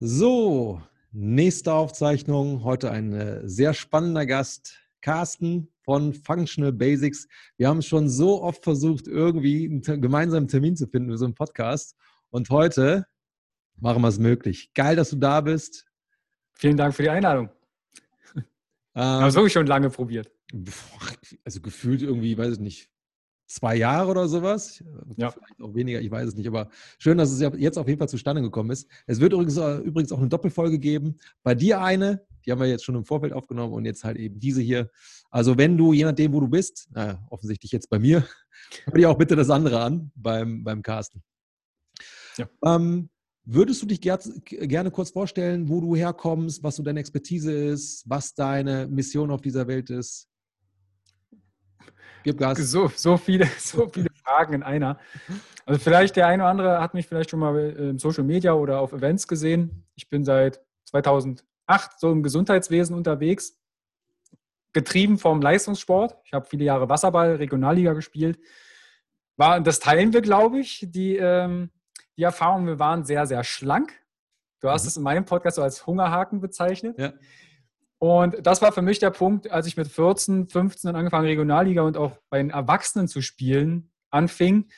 [0.00, 2.62] So, nächste Aufzeichnung.
[2.62, 7.26] Heute ein äh, sehr spannender Gast, Carsten von Functional Basics.
[7.56, 11.34] Wir haben schon so oft versucht, irgendwie einen gemeinsamen Termin zu finden für so einen
[11.34, 11.96] Podcast.
[12.30, 13.08] Und heute
[13.74, 14.70] machen wir es möglich.
[14.72, 15.84] Geil, dass du da bist.
[16.54, 17.50] Vielen Dank für die Einladung.
[18.36, 18.44] Ähm,
[18.94, 20.30] Habe wirklich schon lange probiert.
[21.44, 22.90] Also gefühlt irgendwie, weiß ich nicht,
[23.48, 24.84] zwei Jahre oder sowas.
[25.16, 25.30] Ja.
[25.30, 26.46] Vielleicht auch weniger, ich weiß es nicht.
[26.46, 28.88] Aber schön, dass es jetzt auf jeden Fall zustande gekommen ist.
[29.06, 31.18] Es wird übrigens, äh, übrigens auch eine Doppelfolge geben.
[31.42, 34.38] Bei dir eine, die haben wir jetzt schon im Vorfeld aufgenommen und jetzt halt eben
[34.38, 34.90] diese hier.
[35.30, 38.26] Also wenn du, je nachdem, wo du bist, naja, offensichtlich jetzt bei mir,
[38.84, 41.22] hör dir auch bitte das andere an beim, beim Carsten.
[42.36, 42.48] Ja.
[42.64, 43.08] Ähm,
[43.44, 48.04] würdest du dich ger gerne kurz vorstellen, wo du herkommst, was so deine Expertise ist,
[48.06, 50.27] was deine Mission auf dieser Welt ist?
[52.22, 52.58] Gib Gas.
[52.58, 54.98] So, so, viele, so viele Fragen in einer.
[55.66, 58.80] Also vielleicht der eine oder andere hat mich vielleicht schon mal in Social Media oder
[58.80, 59.84] auf Events gesehen.
[59.94, 61.42] Ich bin seit 2008
[61.98, 63.58] so im Gesundheitswesen unterwegs,
[64.72, 66.16] getrieben vom Leistungssport.
[66.24, 68.38] Ich habe viele Jahre Wasserball, Regionalliga gespielt.
[69.36, 71.70] War, das teilen wir, glaube ich, die, ähm,
[72.16, 72.66] die Erfahrung.
[72.66, 73.92] Wir waren sehr, sehr schlank.
[74.60, 74.88] Du hast mhm.
[74.88, 76.98] es in meinem Podcast so als Hungerhaken bezeichnet.
[76.98, 77.12] Ja.
[77.98, 81.96] Und das war für mich der Punkt, als ich mit 14, 15 angefangen Regionalliga und
[81.96, 84.68] auch bei den Erwachsenen zu spielen anfing,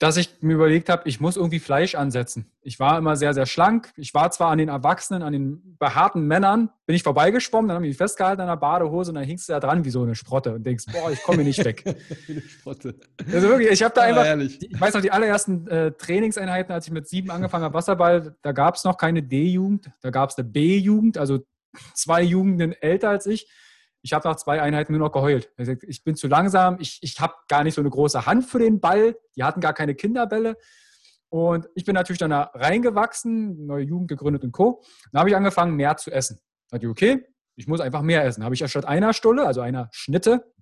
[0.00, 2.50] dass ich mir überlegt habe, ich muss irgendwie Fleisch ansetzen.
[2.62, 3.92] Ich war immer sehr, sehr schlank.
[3.96, 7.82] Ich war zwar an den Erwachsenen, an den behaarten Männern, bin ich vorbeigeschwommen, dann haben
[7.82, 10.14] die mich festgehalten an der Badehose und dann hingst du da dran wie so eine
[10.14, 11.84] Sprotte und denkst, boah, ich komme hier nicht weg.
[12.26, 12.94] wie eine Sprotte.
[13.30, 16.92] Also wirklich, ich habe da einfach, ich weiß noch, die allerersten äh, Trainingseinheiten, als ich
[16.92, 20.48] mit sieben angefangen habe, Wasserball, da gab es noch keine D-Jugend, da gab es eine
[20.48, 21.40] B-Jugend, also
[21.94, 23.50] zwei Jugenden älter als ich.
[24.02, 25.52] Ich habe nach zwei Einheiten nur noch geheult.
[25.86, 28.80] Ich bin zu langsam, ich, ich habe gar nicht so eine große Hand für den
[28.80, 29.16] Ball.
[29.36, 30.56] Die hatten gar keine Kinderbälle.
[31.28, 34.82] Und ich bin natürlich dann da reingewachsen, neue Jugend gegründet und Co.
[35.12, 36.40] Dann habe ich angefangen, mehr zu essen.
[36.68, 37.26] Da dachte ich, okay,
[37.56, 38.42] ich muss einfach mehr essen.
[38.42, 40.52] Habe ich ja statt einer Stulle, also einer Schnitte,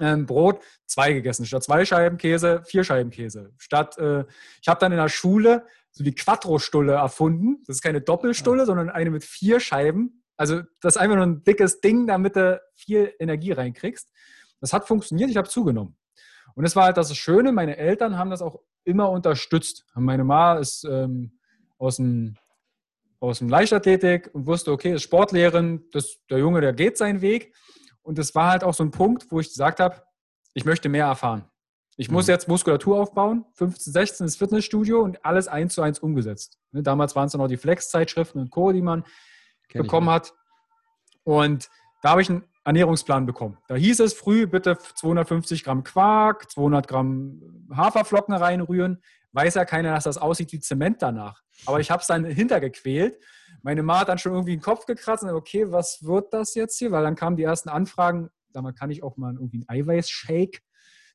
[0.00, 1.46] ähm, Brot zwei gegessen.
[1.46, 3.52] Statt zwei Scheiben Käse, vier Scheiben Käse.
[3.58, 4.24] Statt, äh,
[4.60, 7.62] ich habe dann in der Schule so die Quattro-Stulle erfunden.
[7.66, 10.17] Das ist keine Doppelstulle, sondern eine mit vier Scheiben.
[10.38, 14.08] Also das ist einfach nur ein dickes Ding, damit du viel Energie reinkriegst.
[14.60, 15.96] Das hat funktioniert, ich habe zugenommen.
[16.54, 19.84] Und das war halt das Schöne, meine Eltern haben das auch immer unterstützt.
[19.94, 21.38] Meine Ma ist ähm,
[21.76, 22.36] aus, dem,
[23.20, 27.54] aus dem Leichtathletik und wusste, okay, ist Sportlehrerin, das, der Junge, der geht seinen Weg.
[28.02, 30.02] Und das war halt auch so ein Punkt, wo ich gesagt habe,
[30.54, 31.44] ich möchte mehr erfahren.
[31.96, 32.32] Ich muss mhm.
[32.32, 36.58] jetzt Muskulatur aufbauen, 15, 16 ins Fitnessstudio und alles eins zu eins umgesetzt.
[36.70, 39.04] Ne, damals waren es dann auch die Flex-Zeitschriften und Co., die man
[39.68, 40.34] Kenn bekommen hat.
[41.24, 41.68] Und
[42.02, 43.58] da habe ich einen Ernährungsplan bekommen.
[43.66, 49.02] Da hieß es früh bitte 250 Gramm Quark, 200 Gramm Haferflocken reinrühren.
[49.32, 51.42] Weiß ja keiner, dass das aussieht wie Zement danach.
[51.66, 53.18] Aber ich habe es dann hintergequält.
[53.62, 56.78] Meine Ma hat dann schon irgendwie den Kopf gekratzt und okay, was wird das jetzt
[56.78, 56.92] hier?
[56.92, 60.60] Weil dann kamen die ersten Anfragen, da kann ich auch mal irgendwie einen Eiweißshake.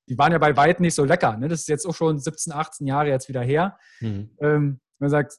[0.08, 1.38] Die waren ja bei weitem nicht so lecker.
[1.38, 1.48] Ne?
[1.48, 3.78] Das ist jetzt auch schon 17, 18 Jahre jetzt wieder her.
[4.02, 4.32] Mhm.
[4.40, 5.38] Ähm, man sagt,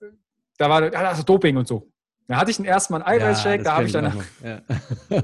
[0.58, 1.90] da war ja, das Doping und so.
[2.26, 4.24] Da hatte ich den ersten Mal einen Eiweißshake, ja, da habe ich dann.
[4.42, 4.62] Ja.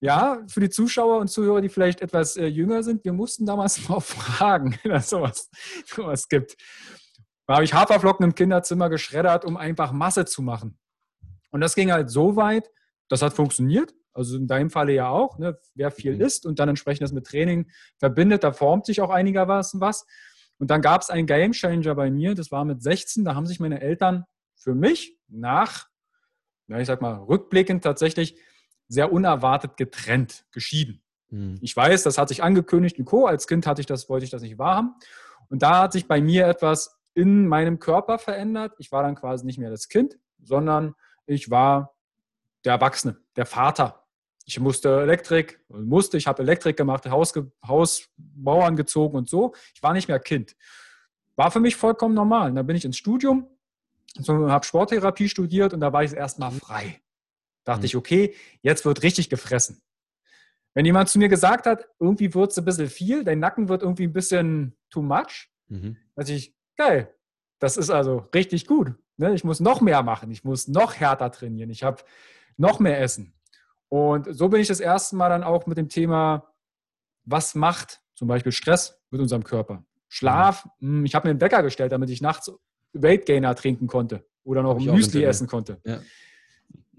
[0.00, 0.42] ja.
[0.48, 4.00] für die Zuschauer und Zuhörer, die vielleicht etwas äh, jünger sind, wir mussten damals mal
[4.00, 5.50] fragen, dass sowas,
[5.86, 6.56] sowas gibt.
[7.46, 10.78] Da habe ich Haferflocken im Kinderzimmer geschreddert, um einfach Masse zu machen.
[11.50, 12.70] Und das ging halt so weit,
[13.08, 13.94] das hat funktioniert.
[14.12, 15.58] Also in deinem Falle ja auch, ne?
[15.74, 16.22] wer viel mhm.
[16.22, 20.06] isst und dann entsprechend das mit Training verbindet, da formt sich auch einigermaßen was.
[20.58, 23.46] Und dann gab es einen Game Changer bei mir, das war mit 16, da haben
[23.46, 24.24] sich meine Eltern
[24.56, 25.86] für mich nach
[26.68, 28.36] ja, ich sag mal, rückblickend tatsächlich
[28.88, 31.02] sehr unerwartet getrennt, geschieden.
[31.30, 31.58] Mhm.
[31.60, 33.26] Ich weiß, das hat sich angekündigt und Co.
[33.26, 34.94] Als Kind hatte ich das, wollte ich das nicht wahrhaben.
[35.48, 38.74] Und da hat sich bei mir etwas in meinem Körper verändert.
[38.78, 40.94] Ich war dann quasi nicht mehr das Kind, sondern
[41.26, 41.94] ich war
[42.64, 44.04] der Erwachsene, der Vater.
[44.44, 47.34] Ich musste Elektrik, musste, ich habe Elektrik gemacht, Haus,
[47.66, 49.54] Hausbauern gezogen und so.
[49.74, 50.56] Ich war nicht mehr Kind.
[51.36, 52.50] War für mich vollkommen normal.
[52.50, 53.46] Und dann bin ich ins Studium,
[54.18, 56.60] so, habe Sporttherapie studiert und da war ich erstmal mhm.
[56.60, 57.00] frei.
[57.64, 57.86] Dachte mhm.
[57.86, 59.82] ich, okay, jetzt wird richtig gefressen.
[60.74, 63.82] Wenn jemand zu mir gesagt hat, irgendwie wird es ein bisschen viel, dein Nacken wird
[63.82, 65.96] irgendwie ein bisschen too much, mhm.
[66.14, 67.14] dachte ich, geil,
[67.58, 68.94] das ist also richtig gut.
[69.16, 69.34] Ne?
[69.34, 72.02] Ich muss noch mehr machen, ich muss noch härter trainieren, ich habe
[72.56, 73.34] noch mehr Essen.
[73.88, 76.52] Und so bin ich das erste Mal dann auch mit dem Thema,
[77.24, 79.84] was macht zum Beispiel Stress mit unserem Körper?
[80.08, 80.98] Schlaf, mhm.
[80.98, 82.50] Hm, ich habe mir einen Wecker gestellt, damit ich nachts
[83.02, 85.80] Weight Gainer trinken konnte oder noch Müsli essen konnte.
[85.84, 86.00] Ja.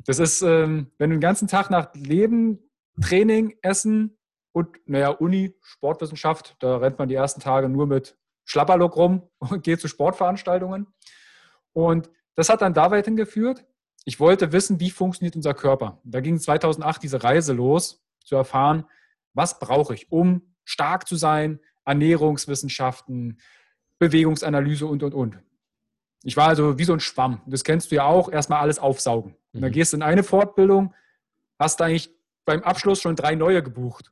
[0.06, 2.60] Das ist, ähm, wenn du den ganzen Tag nach Leben,
[3.02, 4.18] Training, Essen
[4.52, 9.64] und, naja, Uni, Sportwissenschaft, da rennt man die ersten Tage nur mit Schlapperlook rum und
[9.64, 10.88] geht zu Sportveranstaltungen.
[11.74, 13.66] Und das hat dann da weiterhin geführt.
[14.06, 16.02] Ich wollte wissen, wie funktioniert unser Körper.
[16.04, 18.86] Da ging 2008 diese Reise los, zu erfahren,
[19.34, 23.40] was brauche ich, um stark zu sein, Ernährungswissenschaften,
[23.98, 25.40] Bewegungsanalyse und, und, und.
[26.24, 27.42] Ich war also wie so ein Schwamm.
[27.46, 29.36] Das kennst du ja auch, erstmal alles aufsaugen.
[29.54, 29.74] Und dann mhm.
[29.74, 30.94] gehst du in eine Fortbildung,
[31.58, 32.14] hast eigentlich
[32.46, 34.12] beim Abschluss schon drei neue gebucht.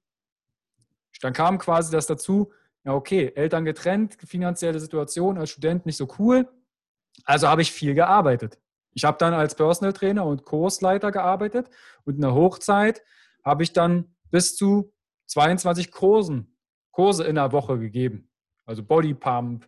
[1.22, 2.52] Dann kam quasi das dazu,
[2.86, 6.48] ja okay, Eltern getrennt, finanzielle Situation als Student nicht so cool.
[7.26, 8.60] Also habe ich viel gearbeitet.
[8.94, 11.70] Ich habe dann als Personal Trainer und Kursleiter gearbeitet
[12.06, 13.04] und in der Hochzeit
[13.44, 14.94] habe ich dann bis zu
[15.28, 16.56] 22 Kursen,
[16.92, 18.30] Kurse in der Woche gegeben.
[18.66, 19.68] Also Body Pump,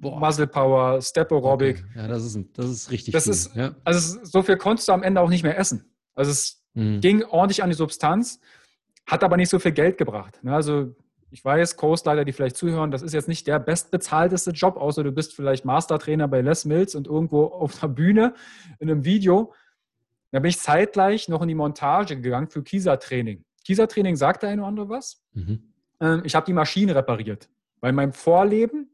[0.00, 0.18] Boah.
[0.18, 1.78] Muscle Power, Step Aerobic.
[1.78, 1.98] Okay.
[2.00, 3.32] Ja, das ist, das ist richtig das viel.
[3.32, 3.74] Ist, ja.
[3.84, 5.90] Also so viel konntest du am Ende auch nicht mehr essen.
[6.14, 7.00] Also es mhm.
[7.00, 8.40] ging ordentlich an die Substanz,
[9.06, 10.42] hat aber nicht so viel Geld gebracht.
[10.42, 10.94] Ne, also
[11.30, 15.10] ich weiß, Coastleiter, die vielleicht zuhören, das ist jetzt nicht der bestbezahlteste Job, außer du
[15.10, 18.34] bist vielleicht Mastertrainer bei Les Mills und irgendwo auf der Bühne
[18.78, 19.52] in einem Video.
[20.30, 23.44] Da bin ich zeitgleich noch in die Montage gegangen für Kieser-Training.
[23.64, 25.24] Kieser-Training sagt der eine oder andere was.
[25.32, 25.72] Mhm.
[26.00, 27.48] Ähm, ich habe die Maschine repariert.
[27.80, 28.93] Bei meinem Vorleben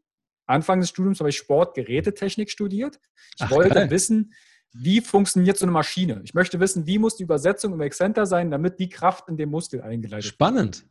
[0.51, 3.01] Anfang des Studiums habe ich Sportgerätetechnik studiert.
[3.37, 3.91] Ich Ach, wollte geil.
[3.91, 4.35] wissen,
[4.73, 6.21] wie funktioniert so eine Maschine.
[6.25, 9.51] Ich möchte wissen, wie muss die Übersetzung im Exzenter sein, damit die Kraft in den
[9.51, 10.35] Muskel eingeleitet wird.
[10.35, 10.85] Spannend.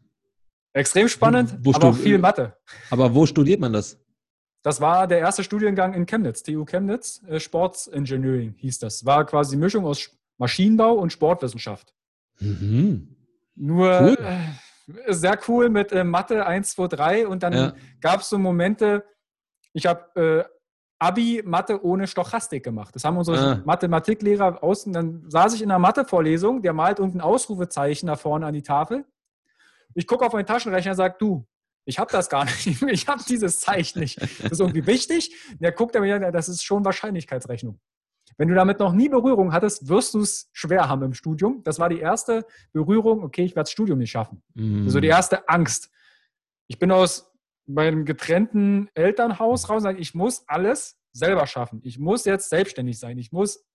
[0.73, 2.55] Extrem spannend, wo, aber auch viel Mathe.
[2.89, 3.99] Aber wo studiert man das?
[4.61, 7.23] Das war der erste Studiengang in Chemnitz, TU Chemnitz.
[7.27, 9.05] Äh, Sports Engineering hieß das.
[9.05, 11.93] War quasi die Mischung aus Maschinenbau und Sportwissenschaft.
[12.39, 13.15] Mhm.
[13.55, 14.17] Nur cool.
[14.19, 17.73] äh, sehr cool mit äh, Mathe 1, 2, 3 und dann ja.
[18.01, 19.03] gab es so Momente,
[19.73, 20.59] ich habe äh,
[20.99, 22.93] Abi Mathe ohne Stochastik gemacht.
[22.93, 23.61] Das haben unsere ah.
[23.65, 24.91] Mathematiklehrer außen.
[24.91, 29.05] Dann saß ich in einer Mathevorlesung, der malt irgendein Ausrufezeichen da vorne an die Tafel.
[29.93, 31.47] Ich gucke auf meinen Taschenrechner und sage, du,
[31.85, 32.81] ich habe das gar nicht.
[32.83, 34.21] Ich habe dieses Zeichen nicht.
[34.21, 35.33] Das ist irgendwie wichtig.
[35.59, 37.79] Der guckt mir, das ist schon Wahrscheinlichkeitsrechnung.
[38.37, 41.61] Wenn du damit noch nie Berührung hattest, wirst du es schwer haben im Studium.
[41.63, 44.41] Das war die erste Berührung, okay, ich werde das Studium nicht schaffen.
[44.53, 44.83] Mm.
[44.83, 45.89] Also die erste Angst.
[46.67, 47.28] Ich bin aus
[47.69, 51.81] meinem getrennten Elternhaus raus und sage, ich muss alles selber schaffen.
[51.83, 53.17] Ich muss jetzt selbstständig sein.
[53.17, 53.65] Ich muss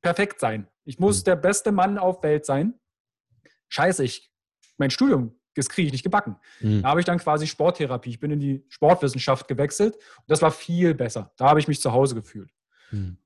[0.00, 0.68] perfekt sein.
[0.84, 1.24] Ich muss mhm.
[1.24, 2.74] der beste Mann auf Welt sein.
[3.68, 4.30] Scheiße, ich,
[4.78, 6.36] mein Studium, das kriege ich nicht gebacken.
[6.60, 6.82] Mhm.
[6.82, 8.10] Da habe ich dann quasi Sporttherapie.
[8.10, 9.96] Ich bin in die Sportwissenschaft gewechselt.
[9.96, 11.32] Und das war viel besser.
[11.36, 12.50] Da habe ich mich zu Hause gefühlt.
[12.90, 13.18] Mhm.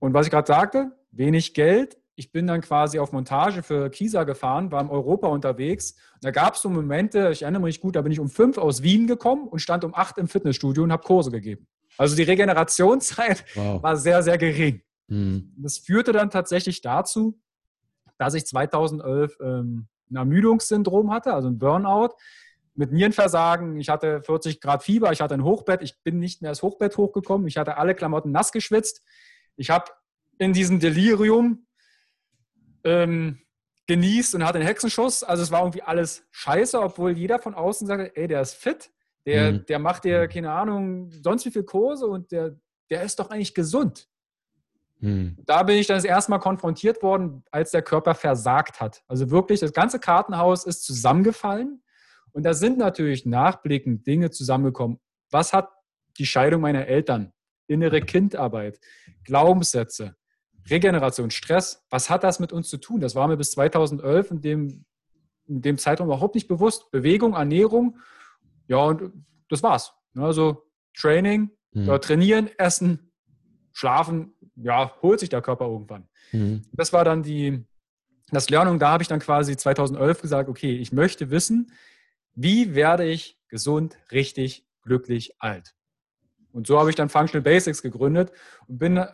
[0.00, 4.24] Und was ich gerade sagte, wenig Geld, ich bin dann quasi auf Montage für Kisa
[4.24, 5.92] gefahren, war in Europa unterwegs.
[6.16, 8.58] Und da gab es so Momente, ich erinnere mich gut, da bin ich um fünf
[8.58, 11.66] aus Wien gekommen und stand um acht im Fitnessstudio und habe Kurse gegeben.
[11.96, 13.82] Also die Regenerationszeit wow.
[13.82, 14.82] war sehr, sehr gering.
[15.08, 15.54] Mhm.
[15.56, 17.40] Das führte dann tatsächlich dazu,
[18.18, 22.16] dass ich 2011 ähm, ein Ermüdungssyndrom hatte, also ein Burnout
[22.74, 23.80] mit Nierenversagen.
[23.80, 26.98] Ich hatte 40 Grad Fieber, ich hatte ein Hochbett, ich bin nicht mehr ins Hochbett
[26.98, 29.02] hochgekommen, ich hatte alle Klamotten nass geschwitzt.
[29.56, 29.86] Ich habe
[30.36, 31.66] in diesem Delirium
[32.84, 33.38] ähm,
[33.86, 35.24] genießt und hat einen Hexenschuss.
[35.24, 38.90] Also es war irgendwie alles scheiße, obwohl jeder von außen sagte, ey, der ist fit,
[39.26, 39.66] der, mhm.
[39.66, 42.56] der macht dir, keine Ahnung, sonst wie viel Kurse und der,
[42.88, 44.08] der ist doch eigentlich gesund.
[45.00, 45.36] Mhm.
[45.44, 49.02] Da bin ich dann das erste Mal konfrontiert worden, als der Körper versagt hat.
[49.08, 51.82] Also wirklich, das ganze Kartenhaus ist zusammengefallen
[52.32, 55.00] und da sind natürlich nachblickend Dinge zusammengekommen.
[55.30, 55.70] Was hat
[56.18, 57.32] die Scheidung meiner Eltern,
[57.66, 58.78] innere Kindarbeit,
[59.24, 60.16] Glaubenssätze,
[60.68, 63.00] Regeneration, Stress, was hat das mit uns zu tun?
[63.00, 64.84] Das war mir bis 2011 in dem,
[65.46, 66.90] in dem Zeitraum überhaupt nicht bewusst.
[66.90, 67.98] Bewegung, Ernährung,
[68.68, 69.12] ja, und
[69.48, 69.92] das war's.
[70.16, 70.64] Also
[70.94, 71.84] Training, mhm.
[71.84, 73.10] ja, trainieren, essen,
[73.72, 76.08] schlafen, ja, holt sich der Körper irgendwann.
[76.32, 76.62] Mhm.
[76.72, 77.64] Das war dann die,
[78.30, 81.72] das Learning, da habe ich dann quasi 2011 gesagt, okay, ich möchte wissen,
[82.34, 85.74] wie werde ich gesund, richtig, glücklich, alt.
[86.52, 88.32] Und so habe ich dann Functional Basics gegründet
[88.66, 89.04] und bin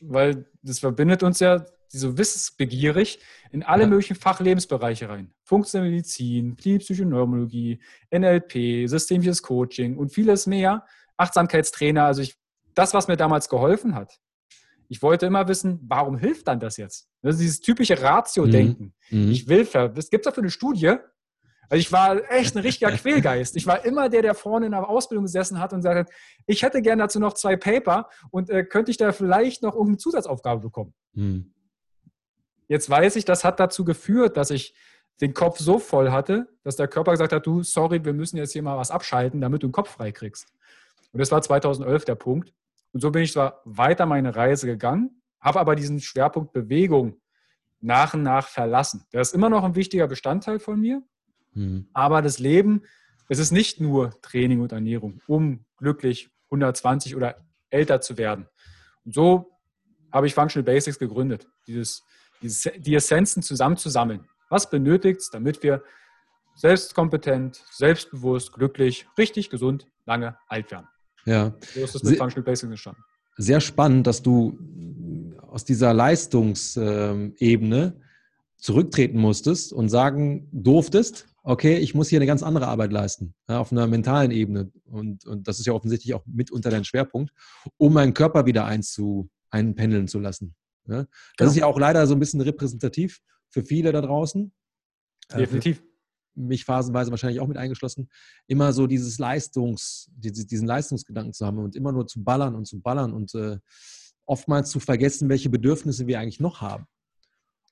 [0.00, 3.20] weil das verbindet uns ja so wissensbegierig
[3.52, 3.88] in alle ja.
[3.88, 5.32] möglichen Fachlebensbereiche rein.
[5.44, 7.80] Funktionelle Medizin, Psychoneurologie,
[8.12, 10.84] NLP, systemisches Coaching und vieles mehr.
[11.16, 12.34] Achtsamkeitstrainer, also ich,
[12.74, 14.18] das, was mir damals geholfen hat.
[14.88, 17.08] Ich wollte immer wissen, warum hilft dann das jetzt?
[17.22, 18.94] Das ist dieses typische Ratio-Denken.
[19.10, 19.24] Mhm.
[19.24, 19.30] mhm.
[19.30, 20.96] Ich will, es gibt dafür eine Studie,
[21.68, 23.56] also ich war echt ein richtiger Quälgeist.
[23.56, 26.16] Ich war immer der, der vorne in der Ausbildung gesessen hat und gesagt hat,
[26.46, 29.98] ich hätte gerne dazu noch zwei Paper und äh, könnte ich da vielleicht noch irgendeine
[29.98, 30.94] Zusatzaufgabe bekommen.
[31.14, 31.52] Hm.
[32.68, 34.74] Jetzt weiß ich, das hat dazu geführt, dass ich
[35.20, 38.52] den Kopf so voll hatte, dass der Körper gesagt hat, du, sorry, wir müssen jetzt
[38.52, 40.48] hier mal was abschalten, damit du den Kopf frei kriegst.
[41.12, 42.52] Und das war 2011 der Punkt.
[42.92, 47.20] Und so bin ich zwar weiter meine Reise gegangen, habe aber diesen Schwerpunkt Bewegung
[47.80, 49.04] nach und nach verlassen.
[49.12, 51.02] Der ist immer noch ein wichtiger Bestandteil von mir,
[51.54, 51.88] Mhm.
[51.92, 52.82] Aber das Leben,
[53.28, 57.36] es ist nicht nur Training und Ernährung, um glücklich 120 oder
[57.70, 58.46] älter zu werden.
[59.04, 59.50] Und so
[60.12, 61.46] habe ich Functional Basics gegründet.
[61.66, 62.02] Dieses,
[62.42, 64.26] dieses, die Essenzen zusammenzusammeln.
[64.48, 65.82] Was benötigt es, damit wir
[66.54, 70.86] selbstkompetent, selbstbewusst, glücklich, richtig, gesund, lange alt werden?
[71.24, 71.54] Ja.
[71.74, 73.02] So ist das mit Functional Basics entstanden.
[73.36, 74.56] Sehr spannend, dass du
[75.48, 78.00] aus dieser Leistungsebene
[78.56, 83.60] zurücktreten musstest und sagen durftest, okay, ich muss hier eine ganz andere Arbeit leisten, ja,
[83.60, 84.72] auf einer mentalen Ebene.
[84.86, 87.32] Und, und das ist ja offensichtlich auch mit unter dein Schwerpunkt,
[87.76, 90.54] um meinen Körper wieder einzu, einpendeln zu lassen.
[90.88, 91.02] Ja.
[91.02, 91.50] Das genau.
[91.50, 94.52] ist ja auch leider so ein bisschen repräsentativ für viele da draußen.
[95.28, 95.80] Äh, Definitiv.
[95.80, 95.84] Äh,
[96.36, 98.08] mich phasenweise wahrscheinlich auch mit eingeschlossen,
[98.48, 102.80] immer so dieses Leistungs, diesen Leistungsgedanken zu haben und immer nur zu ballern und zu
[102.80, 103.58] ballern und äh,
[104.26, 106.86] oftmals zu vergessen, welche Bedürfnisse wir eigentlich noch haben.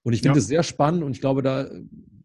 [0.05, 0.49] Und ich finde es ja.
[0.49, 1.69] sehr spannend und ich glaube, da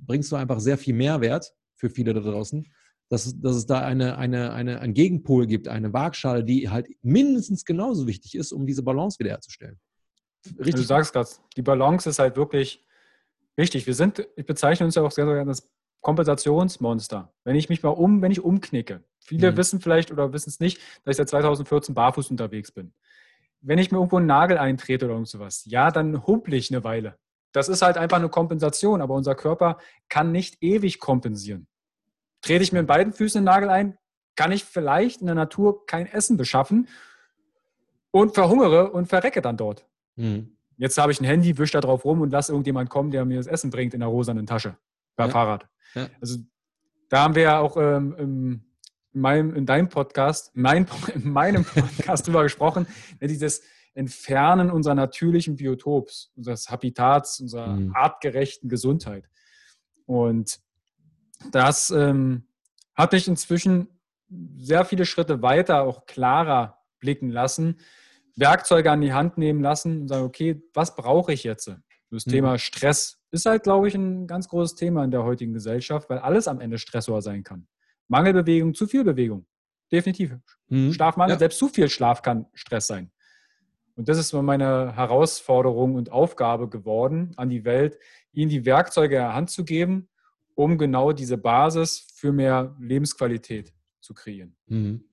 [0.08, 2.66] bringst du einfach sehr viel Mehrwert für viele da draußen,
[3.10, 7.64] dass, dass es da eine, eine, eine, einen Gegenpol gibt, eine Waagschale, die halt mindestens
[7.64, 9.80] genauso wichtig ist, um diese Balance wiederherzustellen.
[10.58, 10.76] Richtig.
[10.76, 12.86] Du sagst gerade, die Balance ist halt wirklich
[13.56, 13.86] wichtig.
[13.86, 15.70] Wir sind, ich bezeichne uns ja auch sehr, sehr gerne das
[16.02, 17.34] Kompensationsmonster.
[17.44, 19.04] Wenn ich mich mal um, wenn ich umknicke.
[19.20, 19.58] Viele mhm.
[19.58, 22.94] wissen vielleicht oder wissen es nicht, dass ich seit 2014 barfuß unterwegs bin.
[23.62, 26.84] Wenn ich mir irgendwo einen Nagel eintrete oder irgend sowas, ja, dann humpel ich eine
[26.84, 27.18] Weile.
[27.52, 29.78] Das ist halt einfach eine Kompensation, aber unser Körper
[30.10, 31.68] kann nicht ewig kompensieren.
[32.42, 33.98] Trete ich mir in beiden Füßen den Nagel ein,
[34.36, 36.88] kann ich vielleicht in der Natur kein Essen beschaffen
[38.12, 39.86] und verhungere und verrecke dann dort.
[40.16, 40.58] Mhm.
[40.78, 43.38] Jetzt habe ich ein Handy, wische da drauf rum und lasse irgendjemand kommen, der mir
[43.38, 44.78] das Essen bringt in der rosanen Tasche.
[45.16, 45.32] Per ja.
[45.32, 45.68] Fahrrad.
[45.96, 46.08] Ja.
[46.22, 46.38] Also
[47.10, 48.66] da haben wir ja auch ähm, in,
[49.14, 52.86] meinem, in deinem Podcast, mein, in meinem Podcast drüber gesprochen,
[53.20, 53.64] ja, dieses
[53.98, 57.96] Entfernen unserer natürlichen Biotops, unseres Habitats, unserer mhm.
[57.96, 59.28] artgerechten Gesundheit.
[60.06, 60.60] Und
[61.52, 62.48] das ähm,
[62.96, 63.88] hat mich inzwischen
[64.58, 67.80] sehr viele Schritte weiter, auch klarer blicken lassen,
[68.36, 71.72] Werkzeuge an die Hand nehmen lassen und sagen, okay, was brauche ich jetzt?
[72.12, 72.32] Das mhm.
[72.32, 76.20] Thema Stress ist halt, glaube ich, ein ganz großes Thema in der heutigen Gesellschaft, weil
[76.20, 77.68] alles am Ende Stressor sein kann.
[78.08, 79.46] Mangelbewegung, zu viel Bewegung.
[79.92, 80.36] Definitiv.
[80.68, 80.94] Mhm.
[80.94, 81.40] Schlafmangel, ja.
[81.40, 83.12] selbst zu viel Schlaf kann Stress sein.
[83.98, 87.98] Und das ist meine Herausforderung und Aufgabe geworden an die Welt,
[88.32, 90.08] ihnen die Werkzeuge in der Hand zu geben,
[90.54, 94.56] um genau diese Basis für mehr Lebensqualität zu kreieren.
[94.68, 95.04] Mhm.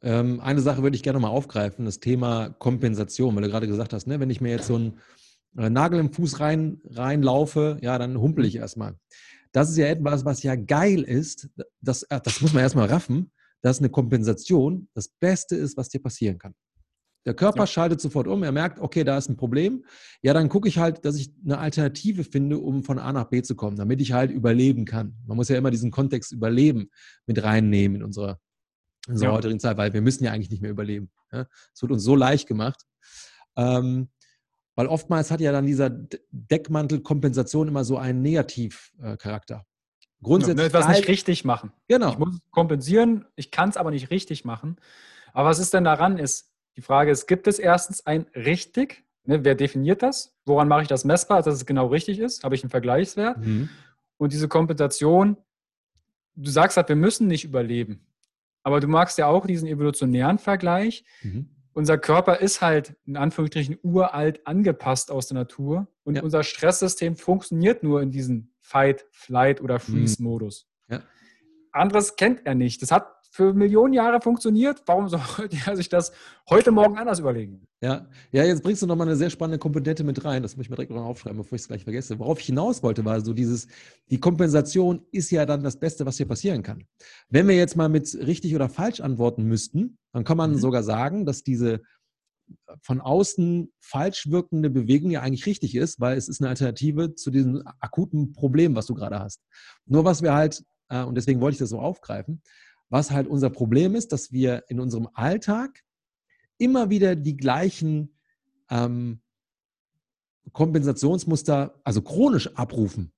[0.00, 3.92] Ähm, eine Sache würde ich gerne mal aufgreifen, das Thema Kompensation, weil du gerade gesagt
[3.92, 4.98] hast, ne, wenn ich mir jetzt so einen
[5.58, 8.98] äh, Nagel im Fuß rein, reinlaufe, ja, dann humpel ich erstmal.
[9.52, 11.50] Das ist ja etwas, was ja geil ist.
[11.82, 16.00] Das, äh, das muss man erstmal raffen, dass eine Kompensation das Beste ist, was dir
[16.00, 16.54] passieren kann.
[17.26, 17.66] Der Körper ja.
[17.66, 19.84] schaltet sofort um, er merkt, okay, da ist ein Problem.
[20.22, 23.42] Ja, dann gucke ich halt, dass ich eine Alternative finde, um von A nach B
[23.42, 25.14] zu kommen, damit ich halt überleben kann.
[25.26, 26.90] Man muss ja immer diesen Kontext Überleben
[27.26, 28.40] mit reinnehmen in unserer,
[29.06, 29.36] in unserer ja.
[29.36, 31.10] heutigen Zeit, weil wir müssen ja eigentlich nicht mehr überleben.
[31.30, 31.82] Es ja?
[31.82, 32.82] wird uns so leicht gemacht.
[33.56, 34.08] Ähm,
[34.76, 35.90] weil oftmals hat ja dann dieser
[36.30, 39.66] Deckmantel Kompensation immer so einen Negativcharakter.
[40.22, 41.72] Grundsätzlich ja, etwas nicht richtig machen.
[41.88, 42.12] Genau.
[42.12, 44.76] Ich muss kompensieren, ich kann es aber nicht richtig machen.
[45.32, 46.47] Aber was ist denn daran ist,
[46.78, 49.04] die Frage ist, gibt es erstens ein richtig?
[49.24, 50.32] Ne, wer definiert das?
[50.46, 52.44] Woran mache ich das messbar, dass es genau richtig ist?
[52.44, 53.36] Habe ich einen Vergleichswert?
[53.38, 53.68] Mhm.
[54.16, 55.36] Und diese Kompensation,
[56.36, 58.06] du sagst halt, wir müssen nicht überleben.
[58.62, 61.04] Aber du magst ja auch diesen evolutionären Vergleich.
[61.22, 61.48] Mhm.
[61.72, 66.22] Unser Körper ist halt in Anführungsstrichen uralt angepasst aus der Natur und ja.
[66.22, 69.80] unser Stresssystem funktioniert nur in diesem Fight, Flight oder mhm.
[69.80, 70.68] Freeze-Modus.
[70.88, 71.02] Ja.
[71.72, 72.82] Anderes kennt er nicht.
[72.82, 74.82] Das hat für Millionen Jahre funktioniert.
[74.86, 76.12] Warum sollte er sich das
[76.48, 77.66] heute Morgen anders überlegen?
[77.80, 80.42] Ja, ja jetzt bringst du nochmal eine sehr spannende Komponente mit rein.
[80.42, 82.18] Das muss ich mir direkt noch aufschreiben, bevor ich es gleich vergesse.
[82.18, 83.68] Worauf ich hinaus wollte, war so dieses,
[84.10, 86.84] die Kompensation ist ja dann das Beste, was hier passieren kann.
[87.28, 90.58] Wenn wir jetzt mal mit richtig oder falsch antworten müssten, dann kann man mhm.
[90.58, 91.80] sogar sagen, dass diese
[92.82, 97.30] von außen falsch wirkende Bewegung ja eigentlich richtig ist, weil es ist eine Alternative zu
[97.30, 99.42] diesem akuten Problem, was du gerade hast.
[99.86, 102.42] Nur was wir halt, äh, und deswegen wollte ich das so aufgreifen,
[102.90, 105.82] was halt unser Problem ist, dass wir in unserem Alltag
[106.58, 108.18] immer wieder die gleichen
[108.70, 109.20] ähm,
[110.52, 113.12] Kompensationsmuster, also chronisch abrufen.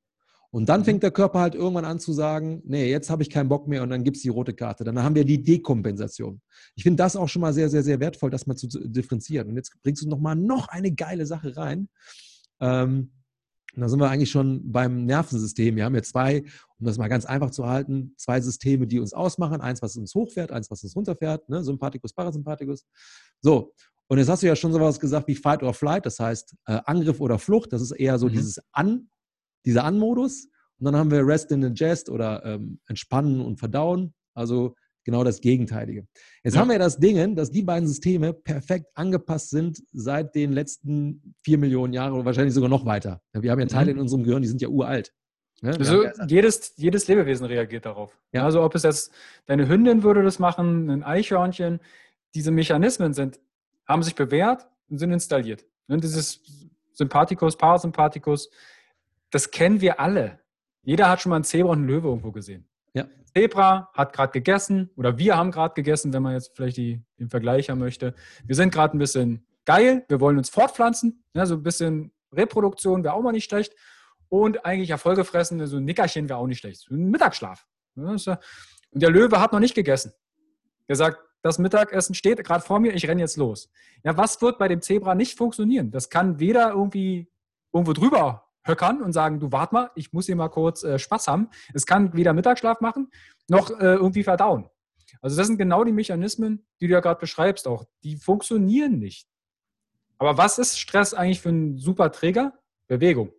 [0.52, 0.84] Und dann mhm.
[0.84, 3.82] fängt der Körper halt irgendwann an zu sagen, nee, jetzt habe ich keinen Bock mehr
[3.82, 4.82] und dann gibt es die rote Karte.
[4.82, 6.40] Dann haben wir die Dekompensation.
[6.74, 9.48] Ich finde das auch schon mal sehr, sehr, sehr wertvoll, das mal zu differenzieren.
[9.48, 11.88] Und jetzt bringst du noch mal noch eine geile Sache rein.
[12.60, 13.12] Ähm,
[13.74, 15.76] und da sind wir eigentlich schon beim Nervensystem.
[15.76, 16.42] Wir haben hier zwei,
[16.78, 19.60] um das mal ganz einfach zu halten, zwei Systeme, die uns ausmachen.
[19.60, 21.62] Eins, was uns hochfährt, eins, was uns runterfährt, ne?
[21.62, 22.84] Sympathikus, Parasympathikus.
[23.40, 23.72] So,
[24.08, 26.80] und jetzt hast du ja schon sowas gesagt wie Fight or Flight, das heißt äh,
[26.84, 27.72] Angriff oder Flucht.
[27.72, 28.32] Das ist eher so mhm.
[28.32, 29.08] dieses An,
[29.64, 30.48] dieser An-Modus.
[30.78, 34.14] Und dann haben wir Rest and Ingest oder ähm, Entspannen und Verdauen.
[34.34, 34.74] Also
[35.10, 36.06] genau das Gegenteilige.
[36.44, 36.60] Jetzt ja.
[36.60, 41.58] haben wir das Ding, dass die beiden Systeme perfekt angepasst sind seit den letzten vier
[41.58, 43.20] Millionen Jahren oder wahrscheinlich sogar noch weiter.
[43.32, 43.98] Wir haben ja Teile mhm.
[43.98, 45.12] in unserem Gehirn, die sind ja uralt.
[45.62, 45.74] Ne?
[45.76, 48.16] Also jedes, jedes Lebewesen reagiert darauf.
[48.32, 48.44] Ja.
[48.44, 49.12] Also ob es jetzt
[49.46, 51.80] deine Hündin würde das machen, ein Eichhörnchen,
[52.34, 53.40] diese Mechanismen sind,
[53.86, 55.64] haben sich bewährt und sind installiert.
[55.88, 56.40] Und ne, dieses
[56.92, 58.50] Sympathikus, Parasympathikus,
[59.30, 60.38] das kennen wir alle.
[60.82, 62.64] Jeder hat schon mal ein Zebra und einen Löwe irgendwo gesehen.
[62.94, 63.06] Ja.
[63.34, 67.30] Zebra hat gerade gegessen oder wir haben gerade gegessen, wenn man jetzt vielleicht die, den
[67.30, 68.14] Vergleich haben möchte.
[68.44, 73.04] Wir sind gerade ein bisschen geil, wir wollen uns fortpflanzen, ja, so ein bisschen Reproduktion
[73.04, 73.74] wäre auch mal nicht schlecht
[74.28, 76.80] und eigentlich Erfolge fressen, so ein Nickerchen wäre auch nicht schlecht.
[76.80, 77.66] So ein Mittagsschlaf.
[77.96, 78.40] Und
[78.92, 80.12] der Löwe hat noch nicht gegessen.
[80.86, 83.70] Er sagt, das Mittagessen steht gerade vor mir, ich renne jetzt los.
[84.04, 85.90] Ja, was wird bei dem Zebra nicht funktionieren?
[85.90, 87.30] Das kann weder irgendwie
[87.72, 91.28] irgendwo drüber höckern und sagen, du wart mal, ich muss hier mal kurz äh, Spaß
[91.28, 91.48] haben.
[91.74, 93.10] Es kann weder Mittagsschlaf machen,
[93.48, 94.68] noch äh, irgendwie verdauen.
[95.20, 97.84] Also das sind genau die Mechanismen, die du ja gerade beschreibst auch.
[98.02, 99.28] Die funktionieren nicht.
[100.18, 102.54] Aber was ist Stress eigentlich für einen super Träger?
[102.86, 103.32] Bewegung.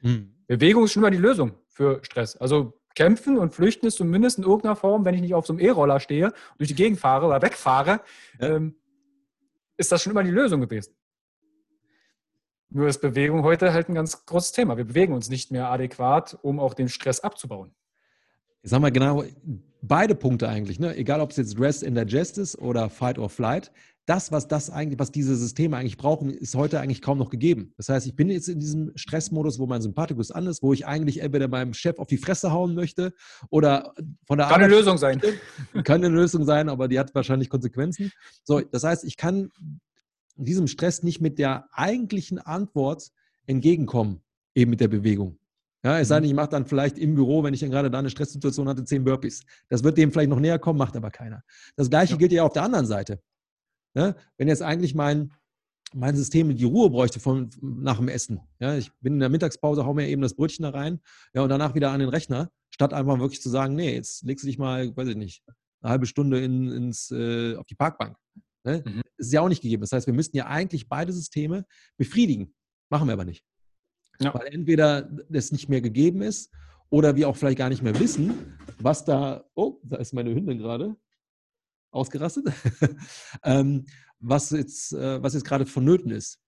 [0.00, 0.34] Hm.
[0.46, 2.36] Bewegung ist schon immer die Lösung für Stress.
[2.36, 5.60] Also kämpfen und flüchten ist zumindest in irgendeiner Form, wenn ich nicht auf so einem
[5.60, 8.00] E-Roller stehe, durch die Gegend fahre oder wegfahre,
[8.40, 8.56] ja.
[8.56, 8.76] ähm,
[9.76, 10.94] ist das schon immer die Lösung gewesen.
[12.74, 14.76] Nur ist Bewegung heute halt ein ganz großes Thema.
[14.76, 17.72] Wir bewegen uns nicht mehr adäquat, um auch den Stress abzubauen.
[18.62, 19.22] Ich sag mal genau,
[19.80, 20.96] beide Punkte eigentlich, ne?
[20.96, 23.70] egal ob es jetzt Rest and Digest ist oder Fight or Flight,
[24.06, 27.72] das, was das eigentlich, was diese Systeme eigentlich brauchen, ist heute eigentlich kaum noch gegeben.
[27.76, 30.84] Das heißt, ich bin jetzt in diesem Stressmodus, wo mein Sympathikus an ist, wo ich
[30.84, 33.14] eigentlich entweder meinem Chef auf die Fresse hauen möchte
[33.50, 33.94] oder
[34.26, 35.22] von der Kann Arbeit eine Lösung sein.
[35.84, 38.10] Kann eine Lösung sein, aber die hat wahrscheinlich Konsequenzen.
[38.42, 39.52] So, das heißt, ich kann
[40.36, 43.10] diesem Stress nicht mit der eigentlichen Antwort
[43.46, 44.22] entgegenkommen,
[44.54, 45.38] eben mit der Bewegung.
[45.84, 46.30] Ja, es sei denn, mhm.
[46.30, 49.04] ich mache dann vielleicht im Büro, wenn ich dann gerade da eine Stresssituation hatte, zehn
[49.04, 49.44] Burpees.
[49.68, 51.42] Das wird dem vielleicht noch näher kommen, macht aber keiner.
[51.76, 52.18] Das Gleiche ja.
[52.18, 53.20] gilt ja auf der anderen Seite.
[53.92, 54.16] Ne?
[54.38, 55.32] Wenn jetzt eigentlich mein,
[55.92, 58.40] mein System die Ruhe bräuchte von, nach dem Essen.
[58.58, 61.00] Ja, ich bin in der Mittagspause, hau mir eben das Brötchen da rein
[61.34, 64.42] ja, und danach wieder an den Rechner, statt einfach wirklich zu sagen, nee, jetzt legst
[64.42, 65.44] du dich mal, weiß ich nicht,
[65.82, 68.16] eine halbe Stunde in, ins, äh, auf die Parkbank.
[68.64, 68.82] Ne?
[68.84, 69.02] Mhm.
[69.16, 69.82] Das ist ja auch nicht gegeben.
[69.82, 72.54] Das heißt, wir müssten ja eigentlich beide Systeme befriedigen.
[72.90, 73.44] Machen wir aber nicht.
[74.20, 74.34] Ja.
[74.34, 76.50] Weil entweder das nicht mehr gegeben ist
[76.90, 80.58] oder wir auch vielleicht gar nicht mehr wissen, was da, oh, da ist meine Hündin
[80.58, 80.96] gerade,
[81.90, 82.46] ausgerastet,
[83.44, 83.86] ähm,
[84.18, 86.40] was, jetzt, äh, was jetzt gerade vonnöten ist.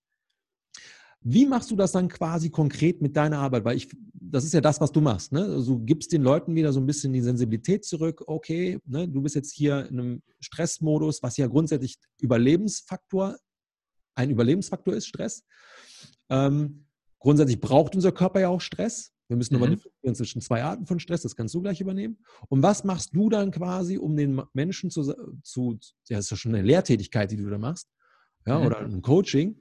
[1.28, 3.64] Wie machst du das dann quasi konkret mit deiner Arbeit?
[3.64, 5.32] Weil ich, das ist ja das, was du machst.
[5.32, 5.42] Ne?
[5.42, 8.22] Also du gibst den Leuten wieder so ein bisschen die Sensibilität zurück.
[8.28, 13.36] Okay, ne, du bist jetzt hier in einem Stressmodus, was ja grundsätzlich Überlebensfaktor,
[14.14, 15.44] ein Überlebensfaktor ist, Stress.
[16.28, 16.86] Ähm,
[17.18, 19.12] grundsätzlich braucht unser Körper ja auch Stress.
[19.26, 19.60] Wir müssen mhm.
[19.60, 22.18] nochmal differenzieren zwischen zwei Arten von Stress, das kannst du gleich übernehmen.
[22.48, 25.02] Und was machst du dann quasi, um den Menschen zu,
[25.42, 27.88] zu ja, das ist ja schon eine Lehrtätigkeit, die du da machst,
[28.46, 28.66] ja, mhm.
[28.66, 29.60] oder ein Coaching,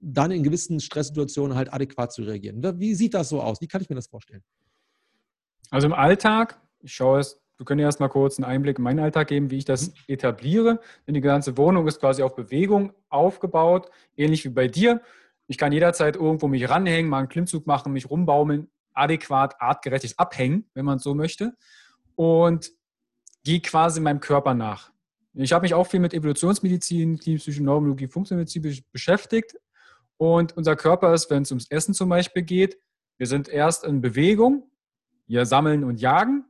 [0.00, 2.62] dann in gewissen Stresssituationen halt adäquat zu reagieren.
[2.78, 3.60] Wie sieht das so aus?
[3.60, 4.42] Wie kann ich mir das vorstellen?
[5.70, 9.00] Also im Alltag, ich schaue es, wir können erst mal kurz einen Einblick in meinen
[9.00, 9.94] Alltag geben, wie ich das mhm.
[10.06, 10.80] etabliere.
[11.06, 15.02] Denn die ganze Wohnung ist quasi auf Bewegung aufgebaut, ähnlich wie bei dir.
[15.48, 20.66] Ich kann jederzeit irgendwo mich ranhängen, mal einen Klimmzug machen, mich rumbaumeln, adäquat, artgerechtes Abhängen,
[20.74, 21.54] wenn man so möchte.
[22.14, 22.70] Und
[23.44, 24.92] gehe quasi meinem Körper nach.
[25.34, 29.56] Ich habe mich auch viel mit Evolutionsmedizin, klinische Neurologie, Funktionsmedizin beschäftigt.
[30.18, 32.78] Und unser Körper ist, wenn es ums Essen zum Beispiel geht,
[33.16, 34.70] wir sind erst in Bewegung,
[35.26, 36.44] wir sammeln und jagen.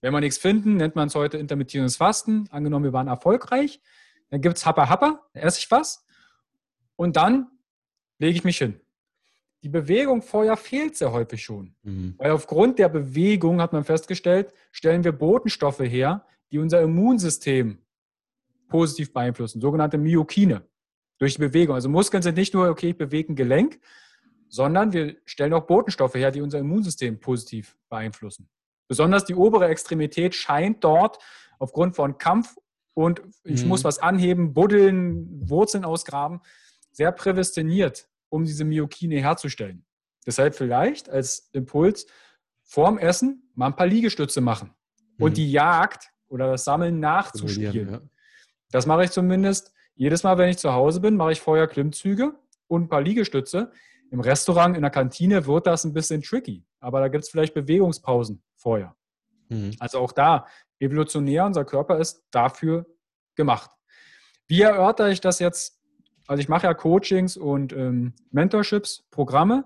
[0.00, 2.48] Wenn wir nichts finden, nennt man es heute intermittierendes Fasten.
[2.50, 3.80] Angenommen, wir waren erfolgreich,
[4.30, 6.06] dann gibt es Happa Happa, esse ich was.
[6.96, 7.48] Und dann
[8.18, 8.80] lege ich mich hin.
[9.62, 11.74] Die Bewegung vorher fehlt sehr häufig schon.
[11.82, 12.14] Mhm.
[12.16, 17.78] Weil aufgrund der Bewegung, hat man festgestellt, stellen wir Botenstoffe her, die unser Immunsystem
[18.68, 20.62] positiv beeinflussen, sogenannte Myokine
[21.20, 21.74] durch die Bewegung.
[21.74, 23.78] Also Muskeln sind nicht nur, okay, ich bewege ein Gelenk,
[24.48, 28.48] sondern wir stellen auch Botenstoffe her, die unser Immunsystem positiv beeinflussen.
[28.88, 31.18] Besonders die obere Extremität scheint dort
[31.60, 32.56] aufgrund von Kampf
[32.94, 33.68] und ich mhm.
[33.68, 36.40] muss was anheben, buddeln, Wurzeln ausgraben,
[36.90, 39.84] sehr prävestiniert um diese Myokine herzustellen.
[40.26, 42.06] Deshalb vielleicht als Impuls
[42.62, 44.74] vorm Essen mal ein paar Liegestütze machen
[45.18, 45.34] und mhm.
[45.34, 47.90] die Jagd oder das Sammeln nachzuspielen.
[47.90, 48.00] Ja.
[48.70, 52.34] Das mache ich zumindest jedes Mal, wenn ich zu Hause bin, mache ich vorher Klimmzüge
[52.68, 53.70] und ein paar Liegestütze.
[54.10, 57.54] Im Restaurant, in der Kantine wird das ein bisschen tricky, aber da gibt es vielleicht
[57.54, 58.96] Bewegungspausen vorher.
[59.48, 59.76] Mhm.
[59.78, 60.46] Also auch da,
[60.78, 62.86] evolutionär, unser Körper ist dafür
[63.34, 63.70] gemacht.
[64.46, 65.80] Wie erörtere ich das jetzt
[66.30, 69.64] also ich mache ja Coachings und ähm, Mentorships, Programme.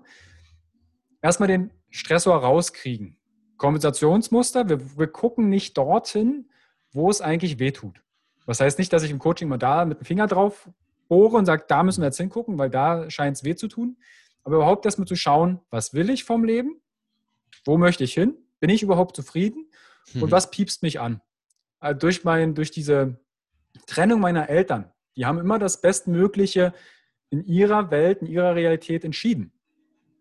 [1.21, 3.19] Erstmal den Stressor rauskriegen.
[3.57, 6.49] Kompensationsmuster, wir, wir gucken nicht dorthin,
[6.91, 8.01] wo es eigentlich wehtut.
[8.45, 10.69] Das heißt nicht, dass ich im Coaching mal da mit dem Finger drauf
[11.07, 13.97] bohre und sage, da müssen wir jetzt hingucken, weil da scheint es weh zu tun.
[14.43, 16.81] Aber überhaupt erstmal zu schauen, was will ich vom Leben?
[17.65, 18.37] Wo möchte ich hin?
[18.59, 19.69] Bin ich überhaupt zufrieden?
[20.13, 20.31] Und hm.
[20.31, 21.21] was piepst mich an?
[21.79, 23.19] Also durch, mein, durch diese
[23.87, 26.73] Trennung meiner Eltern, die haben immer das Bestmögliche
[27.29, 29.51] in ihrer Welt, in ihrer Realität entschieden.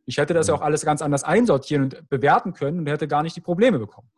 [0.06, 3.22] Ich hätte das ja auch alles ganz anders einsortieren und bewerten können und hätte gar
[3.22, 4.10] nicht die Probleme bekommen.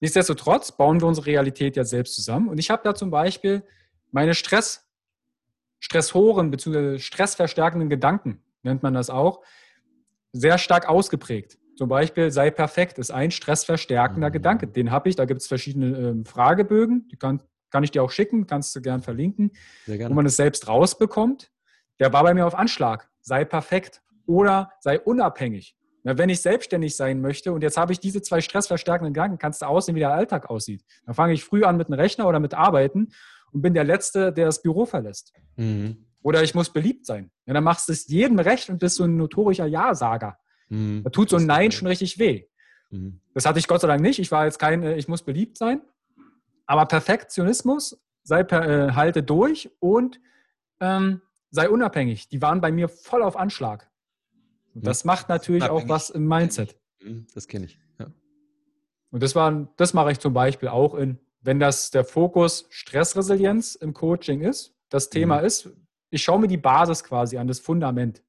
[0.00, 2.48] Nichtsdestotrotz bauen wir unsere Realität ja selbst zusammen.
[2.48, 3.64] Und ich habe da zum Beispiel
[4.10, 4.86] meine Stress,
[5.80, 6.98] Stressoren bzw.
[6.98, 9.42] stressverstärkenden Gedanken, nennt man das auch,
[10.32, 11.58] sehr stark ausgeprägt.
[11.76, 14.32] Zum Beispiel sei perfekt ist ein stressverstärkender mhm.
[14.32, 14.66] Gedanke.
[14.66, 15.16] Den habe ich.
[15.16, 17.06] Da gibt es verschiedene äh, Fragebögen.
[17.08, 19.52] Die kann, kann ich dir auch schicken, kannst du gern verlinken,
[19.86, 21.52] wo man es selbst rausbekommt.
[22.00, 23.08] Der war bei mir auf Anschlag.
[23.20, 25.77] Sei perfekt oder sei unabhängig.
[26.08, 29.60] Na, wenn ich selbstständig sein möchte und jetzt habe ich diese zwei stressverstärkenden Gedanken, kannst
[29.60, 30.82] du aussehen, wie der Alltag aussieht.
[31.04, 33.08] Dann fange ich früh an mit einem Rechner oder mit Arbeiten
[33.52, 35.34] und bin der Letzte, der das Büro verlässt.
[35.56, 36.06] Mhm.
[36.22, 37.30] Oder ich muss beliebt sein.
[37.44, 40.38] Ja, dann machst du es jedem recht und bist so ein notorischer Ja-Sager.
[40.70, 41.02] Mhm.
[41.04, 42.46] Da tut so ein Nein schon richtig weh.
[42.88, 43.20] Mhm.
[43.34, 44.18] Das hatte ich Gott sei Dank nicht.
[44.18, 45.82] Ich war jetzt kein, äh, ich muss beliebt sein.
[46.64, 50.22] Aber Perfektionismus, sei per, äh, halte durch und
[50.80, 52.30] ähm, sei unabhängig.
[52.30, 53.87] Die waren bei mir voll auf Anschlag.
[54.78, 56.76] Und das macht natürlich auch was im Mindset.
[57.02, 57.80] Mhm, das kenne ich.
[57.98, 58.06] Ja.
[59.10, 63.74] Und das, war, das mache ich zum Beispiel auch in, wenn das der Fokus Stressresilienz
[63.74, 65.46] im Coaching ist, das Thema mhm.
[65.46, 65.70] ist,
[66.10, 68.22] ich schaue mir die Basis quasi an, das Fundament.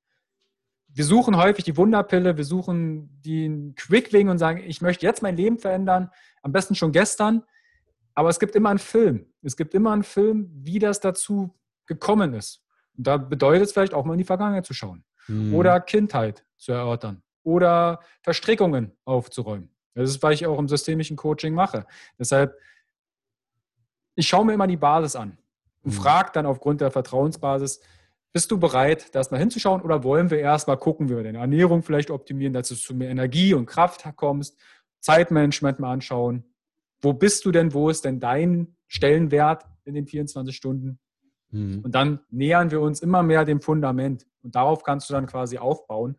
[0.87, 5.37] Wir suchen häufig die Wunderpille, wir suchen den Quickwing und sagen, ich möchte jetzt mein
[5.37, 6.09] Leben verändern,
[6.41, 7.43] am besten schon gestern.
[8.15, 9.27] Aber es gibt immer einen Film.
[9.43, 12.65] Es gibt immer einen Film, wie das dazu gekommen ist.
[12.97, 15.53] Und da bedeutet es vielleicht auch mal in die Vergangenheit zu schauen mhm.
[15.53, 19.69] oder Kindheit zu erörtern oder Verstrickungen aufzuräumen.
[19.93, 21.85] Das ist, was ich auch im systemischen Coaching mache.
[22.17, 22.57] Deshalb,
[24.15, 25.37] ich schaue mir immer die Basis an
[25.83, 25.97] und mhm.
[25.97, 27.81] frage dann aufgrund der Vertrauensbasis,
[28.31, 31.39] bist du bereit, das mal hinzuschauen oder wollen wir erst mal gucken, wie wir deine
[31.39, 34.59] Ernährung vielleicht optimieren, dass du zu mehr Energie und Kraft kommst,
[34.99, 36.43] Zeitmanagement mal anschauen.
[37.01, 37.73] Wo bist du denn?
[37.73, 40.99] Wo ist denn dein Stellenwert in den 24 Stunden?
[41.51, 41.81] Mhm.
[41.83, 44.25] Und dann nähern wir uns immer mehr dem Fundament.
[44.43, 46.17] Und darauf kannst du dann quasi aufbauen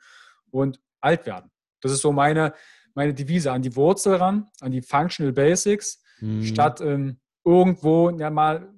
[0.50, 1.50] und alt werden.
[1.80, 2.54] Das ist so meine,
[2.94, 6.44] meine Devise, an die Wurzel ran, an die Functional Basics, mhm.
[6.44, 8.68] statt ähm, irgendwo ja, mal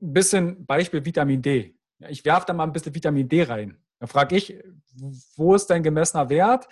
[0.00, 1.74] ein bisschen Beispiel Vitamin D.
[1.98, 3.76] Ja, ich werfe da mal ein bisschen Vitamin D rein.
[3.98, 4.56] Da frage ich,
[5.36, 6.68] wo ist dein gemessener Wert?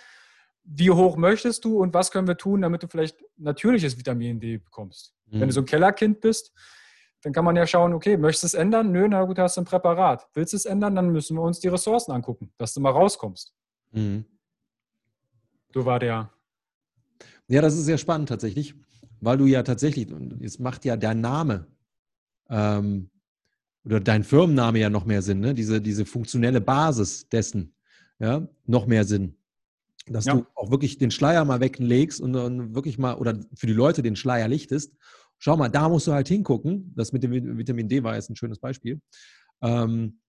[0.63, 4.57] Wie hoch möchtest du und was können wir tun, damit du vielleicht natürliches Vitamin D
[4.57, 5.13] bekommst?
[5.25, 5.31] Mhm.
[5.31, 5.51] Wenn du mhm.
[5.51, 6.53] so ein Kellerkind bist,
[7.21, 8.91] dann kann man ja schauen, okay, möchtest du es ändern?
[8.91, 10.27] Nö, na gut, hast du ein Präparat.
[10.33, 10.95] Willst du es ändern?
[10.95, 13.53] Dann müssen wir uns die Ressourcen angucken, dass du mal rauskommst.
[13.91, 14.25] Mhm.
[15.73, 16.31] So war der.
[17.47, 18.75] Ja, das ist sehr spannend tatsächlich,
[19.19, 20.07] weil du ja tatsächlich,
[20.41, 21.67] es macht ja dein Name
[22.49, 23.09] ähm,
[23.85, 25.53] oder dein Firmenname ja noch mehr Sinn, ne?
[25.53, 27.73] diese, diese funktionelle Basis dessen,
[28.19, 29.35] ja, noch mehr Sinn.
[30.07, 30.35] Dass ja.
[30.35, 34.03] du auch wirklich den Schleier mal weglegst und dann wirklich mal, oder für die Leute
[34.03, 34.93] den Schleier lichtest
[35.39, 36.93] schau mal, da musst du halt hingucken.
[36.95, 39.01] Das mit dem Vitamin D war jetzt ein schönes Beispiel.
[39.61, 40.19] Ähm,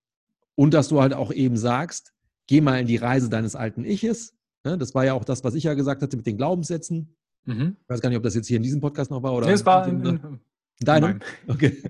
[0.55, 2.12] und dass du halt auch eben sagst,
[2.47, 4.35] geh mal in die Reise deines alten Iches.
[4.64, 4.77] Ne?
[4.77, 7.16] Das war ja auch das, was ich ja gesagt hatte mit den Glaubenssätzen.
[7.44, 7.77] Mhm.
[7.81, 9.47] Ich weiß gar nicht, ob das jetzt hier in diesem Podcast noch war oder.
[9.47, 10.40] Nee, es war in, in,
[10.81, 11.21] deinem.
[11.47, 11.83] Okay.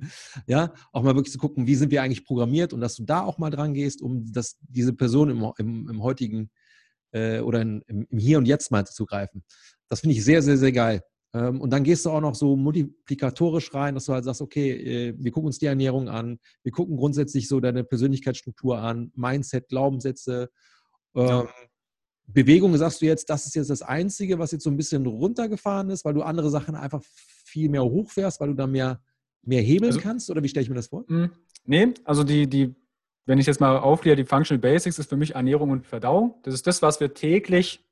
[0.46, 3.22] Ja, auch mal wirklich zu gucken, wie sind wir eigentlich programmiert und dass du da
[3.22, 6.50] auch mal dran gehst, um das, diese Person im, im, im heutigen
[7.12, 9.44] äh, oder in, im, im Hier und Jetzt mal zu greifen.
[9.88, 11.02] Das finde ich sehr, sehr, sehr geil.
[11.34, 14.70] Ähm, und dann gehst du auch noch so multiplikatorisch rein, dass du halt sagst, okay,
[14.70, 19.68] äh, wir gucken uns die Ernährung an, wir gucken grundsätzlich so deine Persönlichkeitsstruktur an, Mindset,
[19.68, 20.50] Glaubenssätze.
[21.14, 21.42] Ja.
[21.42, 21.48] Ähm,
[22.30, 25.88] Bewegung, sagst du jetzt, das ist jetzt das Einzige, was jetzt so ein bisschen runtergefahren
[25.88, 29.00] ist, weil du andere Sachen einfach viel mehr hochfährst, weil du da mehr,
[29.42, 30.30] mehr hebeln also, kannst?
[30.30, 31.04] Oder wie stelle ich mir das vor?
[31.08, 31.30] Mh,
[31.64, 32.74] nee, also die, die,
[33.24, 36.34] wenn ich jetzt mal aufkläre, die Functional Basics ist für mich Ernährung und Verdauung.
[36.42, 37.82] Das ist das, was wir täglich,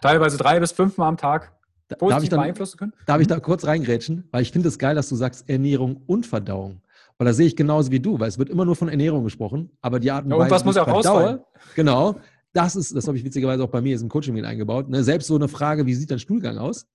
[0.00, 1.57] teilweise drei bis fünfmal am Tag
[1.88, 2.92] darf ich dann, beeinflussen können?
[3.06, 4.28] Darf ich da kurz reingrätschen?
[4.30, 6.82] Weil ich finde es geil, dass du sagst Ernährung und Verdauung.
[7.18, 9.70] Weil da sehe ich genauso wie du, weil es wird immer nur von Ernährung gesprochen,
[9.80, 11.40] aber die Art und ja, und was muss auch rausfallen?
[11.74, 12.20] Genau,
[12.52, 14.88] das ist, das habe ich witzigerweise auch bei mir im Coaching mit eingebaut.
[14.88, 15.02] Ne?
[15.02, 16.86] Selbst so eine Frage, wie sieht dein Stuhlgang aus?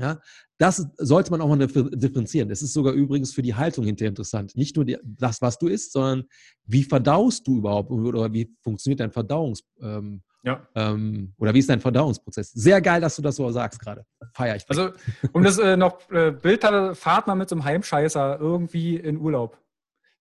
[0.00, 0.20] Ja,
[0.58, 2.48] das sollte man auch mal differenzieren.
[2.48, 4.56] Das ist sogar übrigens für die Haltung hinterher interessant.
[4.56, 6.24] Nicht nur die, das, was du isst, sondern
[6.66, 10.66] wie verdaust du überhaupt oder wie funktioniert dein Verdauungs, ähm, ja.
[10.74, 12.52] Ähm, oder wie ist dein Verdauungsprozess?
[12.52, 14.06] Sehr geil, dass du das so sagst gerade.
[14.32, 14.64] Feier ich.
[14.68, 14.90] Also,
[15.32, 19.18] um das äh, noch äh, Bild hatte, fahrt mal mit so einem Heimscheißer irgendwie in
[19.18, 19.58] Urlaub.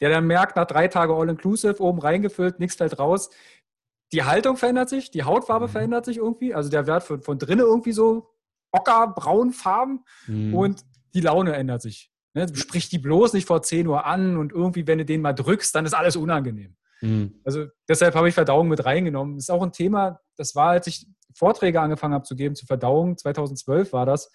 [0.01, 3.31] Der dann merkt, nach drei Tagen All-Inclusive, oben reingefüllt, nichts fällt raus.
[4.13, 5.71] Die Haltung verändert sich, die Hautfarbe mhm.
[5.71, 6.55] verändert sich irgendwie.
[6.55, 8.29] Also der Wert von, von drinnen irgendwie so
[8.73, 10.55] ocker, braun Farben mhm.
[10.55, 12.11] und die Laune ändert sich.
[12.35, 12.47] Ne?
[12.55, 15.75] Sprich die bloß nicht vor 10 Uhr an und irgendwie, wenn du den mal drückst,
[15.75, 16.77] dann ist alles unangenehm.
[17.01, 17.41] Mhm.
[17.45, 19.37] Also deshalb habe ich Verdauung mit reingenommen.
[19.37, 22.67] Das ist auch ein Thema, das war, als ich Vorträge angefangen habe zu geben zur
[22.67, 24.31] Verdauung, 2012 war das,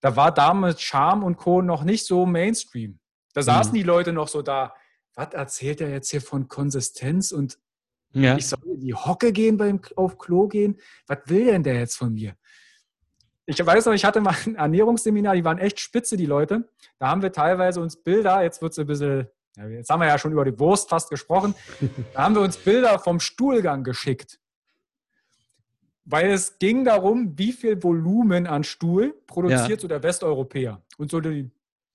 [0.00, 1.62] da war damals Charme und Co.
[1.62, 3.00] noch nicht so Mainstream.
[3.34, 3.76] Da saßen mhm.
[3.76, 4.74] die Leute noch so da,
[5.14, 7.58] was erzählt er jetzt hier von Konsistenz und
[8.12, 8.36] ja.
[8.36, 10.78] ich soll in die Hocke gehen beim auf Klo gehen?
[11.06, 12.36] Was will denn der jetzt von mir?
[13.44, 16.68] Ich weiß noch, ich hatte mal ein Ernährungsseminar, die waren echt spitze, die Leute.
[16.98, 19.26] Da haben wir teilweise uns Bilder, jetzt wird es ein bisschen,
[19.66, 21.54] jetzt haben wir ja schon über die Wurst fast gesprochen,
[22.14, 24.38] da haben wir uns Bilder vom Stuhlgang geschickt
[26.10, 29.78] weil es ging darum, wie viel Volumen an Stuhl produziert ja.
[29.78, 30.82] so der Westeuropäer.
[30.96, 31.50] Und so die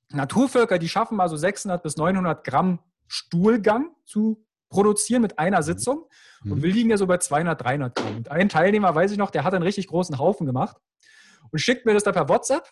[0.10, 5.64] Naturvölker, die schaffen mal so 600 bis 900 Gramm Stuhlgang zu produzieren mit einer mhm.
[5.64, 6.06] Sitzung.
[6.44, 6.52] Mhm.
[6.52, 8.18] Und wir liegen ja so bei 200, 300 Gramm.
[8.18, 10.78] Und ein Teilnehmer, weiß ich noch, der hat einen richtig großen Haufen gemacht
[11.50, 12.72] und schickt mir das da per WhatsApp.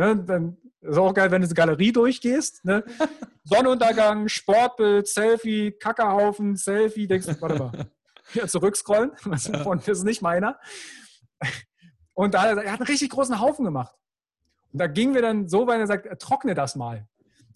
[0.00, 2.64] Ne, dann ist auch geil, wenn du die Galerie durchgehst.
[2.64, 2.82] Ne?
[3.44, 7.06] Sonnenuntergang, Sportbild, Selfie, Kackerhaufen, Selfie.
[7.06, 7.90] Denkst du, warte mal,
[8.32, 9.12] wieder zurückscrollen.
[9.26, 9.46] Das
[9.86, 10.58] ist nicht meiner.
[12.14, 13.94] Und da, er hat einen richtig großen Haufen gemacht.
[14.72, 17.06] Und da gingen wir dann so weit, er sagt, trockne das mal.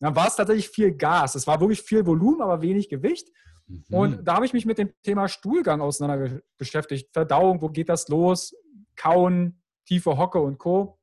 [0.01, 1.35] Dann war es tatsächlich viel Gas.
[1.35, 3.31] Es war wirklich viel Volumen, aber wenig Gewicht.
[3.69, 3.85] Mhm.
[3.89, 7.09] Und da habe ich mich mit dem Thema Stuhlgang auseinander beschäftigt.
[7.11, 8.55] Verdauung, wo geht das los?
[8.97, 10.99] Kauen, tiefe Hocke und Co.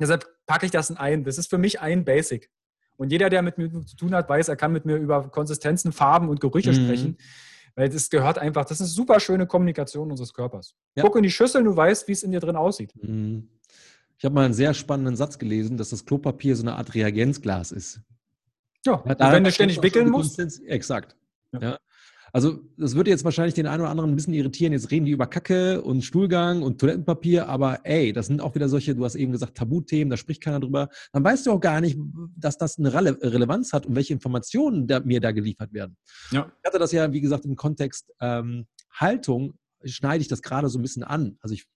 [0.00, 1.24] Deshalb packe ich das in ein.
[1.24, 2.50] Das ist für mich ein Basic.
[2.96, 5.92] Und jeder, der mit mir zu tun hat, weiß, er kann mit mir über Konsistenzen,
[5.92, 6.74] Farben und Gerüche mhm.
[6.74, 7.18] sprechen.
[7.74, 10.74] Weil das gehört einfach, das ist eine super schöne Kommunikation unseres Körpers.
[10.96, 11.04] Ja.
[11.04, 12.92] Guck in die Schüssel, du weißt, wie es in dir drin aussieht.
[13.00, 13.48] Mhm.
[14.18, 17.72] Ich habe mal einen sehr spannenden Satz gelesen, dass das Klopapier so eine Art Reagenzglas
[17.72, 18.02] ist.
[18.84, 20.38] Ja, ja wenn du ständig wickeln musst.
[20.66, 21.16] Exakt.
[21.52, 21.60] Ja.
[21.60, 21.78] ja.
[22.32, 24.72] Also, das würde jetzt wahrscheinlich den einen oder anderen ein bisschen irritieren.
[24.72, 28.68] Jetzt reden die über Kacke und Stuhlgang und Toilettenpapier, aber ey, das sind auch wieder
[28.68, 30.88] solche, du hast eben gesagt, Tabuthemen, da spricht keiner drüber.
[31.12, 31.98] Dann weißt du auch gar nicht,
[32.36, 35.96] dass das eine Rele Relevanz hat und welche Informationen da, mir da geliefert werden.
[36.30, 36.50] Ja.
[36.62, 40.78] Ich hatte das ja, wie gesagt, im Kontext ähm, Haltung, schneide ich das gerade so
[40.78, 41.36] ein bisschen an.
[41.40, 41.66] Also, ich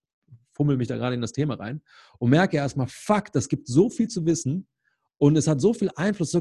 [0.52, 1.82] fummel mich da gerade in das Thema rein
[2.18, 4.68] und merke erstmal, fuck, das gibt so viel zu wissen
[5.18, 6.36] und es hat so viel Einfluss,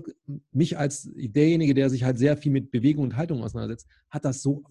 [0.51, 4.41] mich als derjenige, der sich halt sehr viel mit Bewegung und Haltung auseinandersetzt, hat das
[4.41, 4.63] so,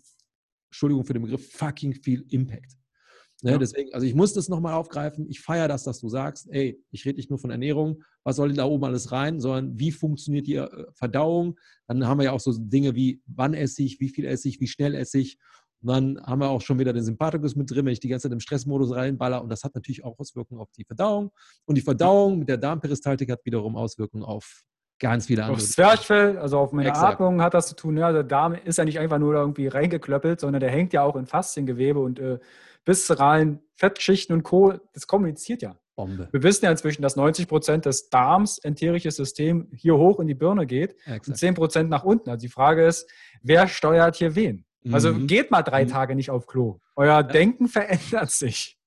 [0.71, 2.77] Entschuldigung für den Begriff, fucking viel Impact.
[3.43, 3.59] Ne, ja.
[3.59, 5.29] Deswegen, also ich muss das nochmal aufgreifen.
[5.29, 8.49] Ich feiere das, dass du sagst, ey, ich rede nicht nur von Ernährung, was soll
[8.49, 11.59] denn da oben alles rein, sondern wie funktioniert die äh, Verdauung?
[11.89, 14.61] Dann haben wir ja auch so Dinge wie, wann esse ich, wie viel esse ich,
[14.61, 15.39] wie schnell esse ich.
[15.83, 18.29] Und dann haben wir auch schon wieder den Sympathikus mit drin, wenn ich die ganze
[18.29, 19.43] Zeit im Stressmodus reinballer.
[19.43, 21.33] Und das hat natürlich auch Auswirkungen auf die Verdauung.
[21.65, 24.63] Und die Verdauung mit der Darmperistaltik hat wiederum Auswirkungen auf
[25.01, 25.57] ganz viele andere.
[25.57, 27.15] Auf Zwerchfell, also auf meine Exakt.
[27.15, 27.97] Atmung hat das zu tun.
[27.97, 31.03] Ja, also der Darm ist ja nicht einfach nur irgendwie reingeklöppelt, sondern der hängt ja
[31.03, 32.39] auch in Fasziengewebe und äh,
[32.85, 34.75] viszeralen Fettschichten und Co.
[34.93, 35.77] Das kommuniziert ja.
[35.95, 36.29] Bombe.
[36.33, 40.35] Wir wissen ja inzwischen, dass 90 Prozent des Darms, enterisches System, hier hoch in die
[40.35, 41.29] Birne geht Exakt.
[41.29, 42.31] und 10 Prozent nach unten.
[42.31, 43.11] Also die Frage ist,
[43.43, 44.65] wer steuert hier wen?
[44.91, 45.27] Also mhm.
[45.27, 45.89] geht mal drei mhm.
[45.89, 46.79] Tage nicht auf Klo.
[46.97, 47.23] Euer ja.
[47.23, 48.79] Denken verändert sich.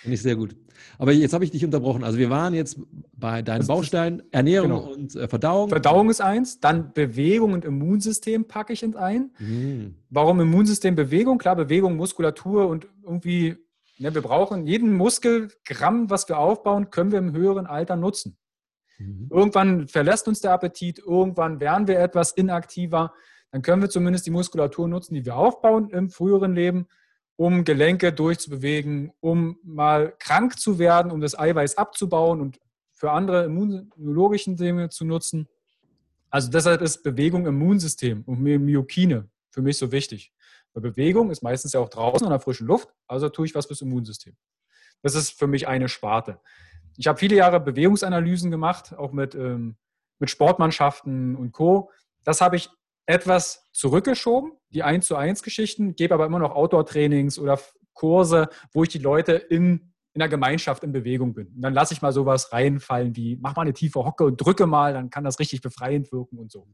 [0.00, 0.56] Finde ich sehr gut.
[0.98, 2.04] Aber jetzt habe ich dich unterbrochen.
[2.04, 2.78] Also wir waren jetzt
[3.12, 4.92] bei deinen Bausteinen Ernährung genau.
[4.92, 5.68] und äh, Verdauung.
[5.68, 9.32] Verdauung ist eins, dann Bewegung und Immunsystem packe ich ins ein.
[9.38, 9.96] Mhm.
[10.10, 11.38] Warum Immunsystem Bewegung?
[11.38, 13.56] Klar, Bewegung, Muskulatur und irgendwie,
[13.98, 18.38] ne, wir brauchen jeden Muskelgramm, was wir aufbauen, können wir im höheren Alter nutzen.
[18.98, 19.28] Mhm.
[19.30, 23.12] Irgendwann verlässt uns der Appetit, irgendwann werden wir etwas inaktiver
[23.56, 26.88] dann können wir zumindest die Muskulatur nutzen, die wir aufbauen im früheren Leben,
[27.36, 32.60] um Gelenke durchzubewegen, um mal krank zu werden, um das Eiweiß abzubauen und
[32.92, 35.48] für andere immunologischen Dinge zu nutzen.
[36.28, 40.34] Also deshalb ist Bewegung Immunsystem und Myokine für mich so wichtig.
[40.74, 43.64] Weil Bewegung ist meistens ja auch draußen in der frischen Luft, also tue ich was
[43.64, 44.36] fürs Immunsystem.
[45.00, 46.40] Das ist für mich eine Sparte.
[46.98, 49.76] Ich habe viele Jahre Bewegungsanalysen gemacht, auch mit, ähm,
[50.18, 51.90] mit Sportmannschaften und Co.
[52.22, 52.68] Das habe ich
[53.06, 57.58] etwas zurückgeschoben, die 1 zu 1 Geschichten, gebe aber immer noch Outdoor-Trainings oder
[57.94, 61.48] Kurse, wo ich die Leute in, in der Gemeinschaft in Bewegung bin.
[61.48, 64.66] Und dann lasse ich mal sowas reinfallen wie, mach mal eine tiefe Hocke und drücke
[64.66, 66.66] mal, dann kann das richtig befreiend wirken und so.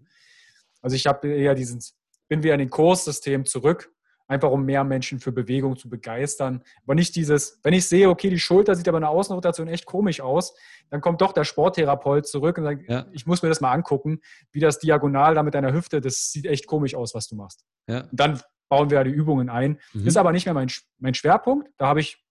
[0.80, 1.80] Also ich habe eher diesen,
[2.28, 3.92] bin wieder in den Kurssystem zurück
[4.28, 6.62] einfach um mehr Menschen für Bewegung zu begeistern.
[6.85, 9.87] Aber nicht dieses, wenn ich sehe, okay, die Schulter sieht aber in der Außenrotation echt
[9.87, 10.54] komisch aus,
[10.90, 13.06] dann kommt doch der Sporttherapeut zurück und sagt, ja.
[13.12, 14.20] ich muss mir das mal angucken,
[14.52, 17.64] wie das diagonal da mit deiner Hüfte, das sieht echt komisch aus, was du machst.
[17.88, 18.08] Ja.
[18.12, 18.40] dann
[18.72, 19.78] bauen wir ja die Übungen ein.
[19.92, 20.06] Mhm.
[20.06, 21.68] Ist aber nicht mehr mein, mein Schwerpunkt.
[21.76, 22.24] Da habe ich,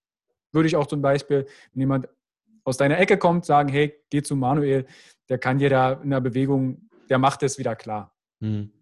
[0.50, 2.08] würde ich auch zum Beispiel, wenn jemand
[2.64, 4.86] aus deiner Ecke kommt, sagen, hey, geh zu Manuel,
[5.28, 8.12] der kann dir da in der Bewegung, der macht es wieder klar.
[8.40, 8.72] Mhm.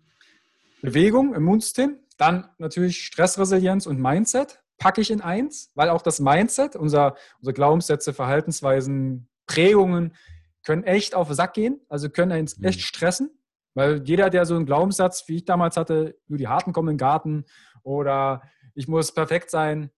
[0.81, 6.77] Bewegung, Immunsystem, dann natürlich Stressresilienz und Mindset packe ich in eins, weil auch das Mindset,
[6.77, 10.15] unser, unsere Glaubenssätze, Verhaltensweisen, Prägungen,
[10.63, 12.65] können echt auf den Sack gehen, also können uns Mhm.
[12.65, 13.31] echt stressen,
[13.75, 16.95] weil jeder, der so einen Glaubenssatz, wie ich damals hatte, nur die Harten kommen in
[16.95, 17.45] den Garten
[17.83, 18.43] oder
[18.75, 19.91] ich muss perfekt sein,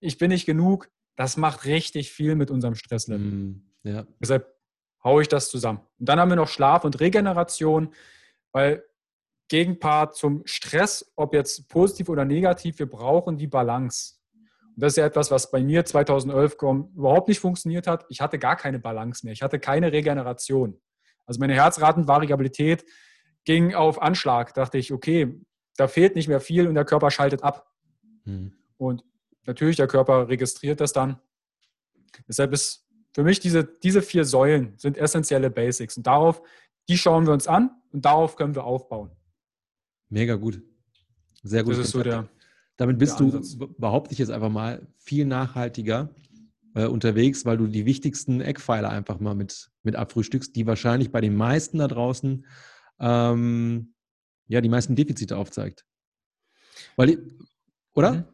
[0.00, 3.26] ich bin nicht genug, das macht richtig viel mit unserem Stresslevel.
[3.26, 3.66] Mhm.
[3.82, 4.06] Ja.
[4.20, 4.52] Deshalb
[5.02, 5.80] haue ich das zusammen.
[5.98, 7.92] Und dann haben wir noch Schlaf und Regeneration,
[8.52, 8.84] weil
[9.48, 14.14] Gegenpart zum Stress, ob jetzt positiv oder negativ, wir brauchen die Balance.
[14.74, 18.06] Und das ist ja etwas, was bei mir 2011 kom- überhaupt nicht funktioniert hat.
[18.08, 19.32] Ich hatte gar keine Balance mehr.
[19.32, 20.80] Ich hatte keine Regeneration.
[21.26, 22.84] Also meine Herzratenvariabilität
[23.44, 24.54] ging auf Anschlag.
[24.54, 25.40] Dachte ich, okay,
[25.76, 27.70] da fehlt nicht mehr viel und der Körper schaltet ab.
[28.24, 28.54] Mhm.
[28.78, 29.04] Und
[29.46, 31.20] natürlich, der Körper registriert das dann.
[32.26, 35.96] Deshalb ist für mich diese, diese vier Säulen sind essentielle Basics.
[35.96, 36.42] Und darauf,
[36.88, 39.10] die schauen wir uns an und darauf können wir aufbauen.
[40.14, 40.62] Mega gut.
[41.42, 41.72] Sehr gut.
[41.72, 42.28] Das ist so der,
[42.76, 46.14] Damit bist der du, behaupte ich jetzt einfach mal, viel nachhaltiger
[46.76, 51.20] äh, unterwegs, weil du die wichtigsten Eckpfeiler einfach mal mit, mit abfrühstückst, die wahrscheinlich bei
[51.20, 52.46] den meisten da draußen
[53.00, 53.94] ähm,
[54.46, 55.84] ja die meisten Defizite aufzeigt.
[56.94, 57.18] Weil,
[57.94, 58.12] oder?
[58.12, 58.24] Mhm.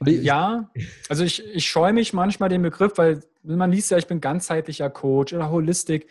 [0.00, 0.70] Oder ich- Ja,
[1.10, 4.88] also ich, ich scheue mich manchmal den Begriff, weil man liest ja, ich bin ganzheitlicher
[4.88, 6.06] Coach oder Holistik.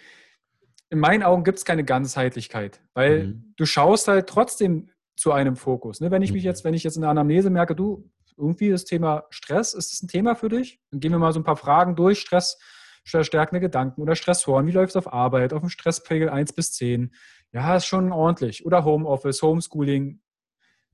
[0.92, 3.54] In meinen Augen gibt es keine Ganzheitlichkeit, weil Mhm.
[3.58, 6.00] du schaust halt trotzdem zu einem Fokus.
[6.02, 6.12] Ne?
[6.12, 6.48] Wenn ich mich Mhm.
[6.48, 10.02] jetzt, wenn ich jetzt in der Anamnese merke, du, irgendwie das Thema Stress, ist das
[10.02, 10.80] ein Thema für dich?
[10.92, 12.20] Dann gehen wir mal so ein paar Fragen durch.
[12.20, 12.58] Stress,
[13.06, 14.66] verstärkende Gedanken oder Stressoren.
[14.68, 15.52] Wie läuft es auf Arbeit?
[15.54, 17.14] Auf dem Stresspegel 1 bis 10.
[17.52, 18.66] Ja, ist schon ordentlich.
[18.66, 20.22] Oder Homeoffice, Homeschooling.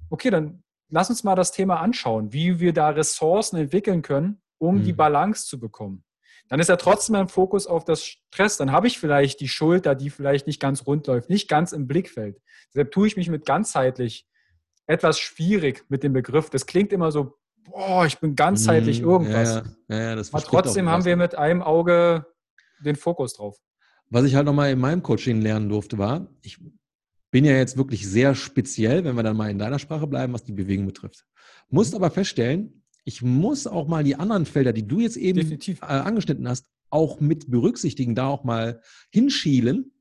[0.10, 4.82] Okay, dann lass uns mal das Thema anschauen, wie wir da Ressourcen entwickeln können, um
[4.84, 4.98] die Mhm.
[4.98, 6.04] Balance zu bekommen.
[6.48, 8.58] Dann ist ja trotzdem ein Fokus auf das Stress.
[8.58, 11.88] Dann habe ich vielleicht die Schulter, die vielleicht nicht ganz rund läuft, nicht ganz im
[11.88, 12.40] Blickfeld.
[12.74, 14.28] Deshalb tue ich mich mit ganzheitlich
[14.88, 16.50] etwas schwierig mit dem Begriff.
[16.52, 19.10] Das klingt immer so, boah, ich bin ganzheitlich Mhm.
[19.10, 19.56] irgendwas.
[19.88, 22.28] Ja, ja, ja, Aber trotzdem haben wir mit einem Auge
[22.80, 23.58] den Fokus drauf.
[24.12, 26.60] Was ich halt nochmal in meinem Coaching lernen durfte, war, ich
[27.32, 30.44] bin ja jetzt wirklich sehr speziell, wenn wir dann mal in deiner Sprache bleiben, was
[30.44, 31.26] die Bewegung betrifft.
[31.70, 31.98] Musst Mhm.
[31.98, 35.82] aber feststellen, ich muss auch mal die anderen Felder, die du jetzt eben Definitiv.
[35.82, 39.92] äh, angeschnitten hast, auch mit berücksichtigen, da auch mal hinschielen.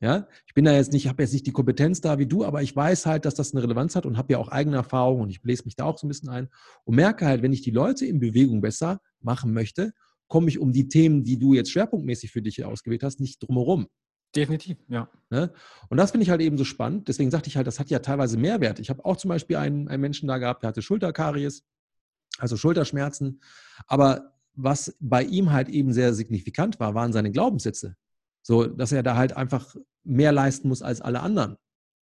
[0.00, 2.62] Ja, ich bin da jetzt nicht, habe jetzt nicht die Kompetenz da wie du, aber
[2.62, 5.30] ich weiß halt, dass das eine Relevanz hat und habe ja auch eigene Erfahrungen und
[5.30, 6.48] ich lese mich da auch so ein bisschen ein
[6.84, 9.94] und merke halt, wenn ich die Leute in Bewegung besser machen möchte,
[10.28, 13.86] komme ich um die Themen, die du jetzt schwerpunktmäßig für dich ausgewählt hast, nicht drumherum.
[14.36, 15.08] Definitiv, ja.
[15.30, 15.52] Ne?
[15.88, 17.08] Und das finde ich halt eben so spannend.
[17.08, 18.80] Deswegen sagte ich halt, das hat ja teilweise Mehrwert.
[18.80, 21.62] Ich habe auch zum Beispiel einen, einen Menschen da gehabt, der hatte Schulterkaries,
[22.38, 23.40] also Schulterschmerzen.
[23.86, 27.96] Aber was bei ihm halt eben sehr signifikant war, waren seine Glaubenssätze.
[28.42, 31.56] So, dass er da halt einfach mehr leisten muss als alle anderen.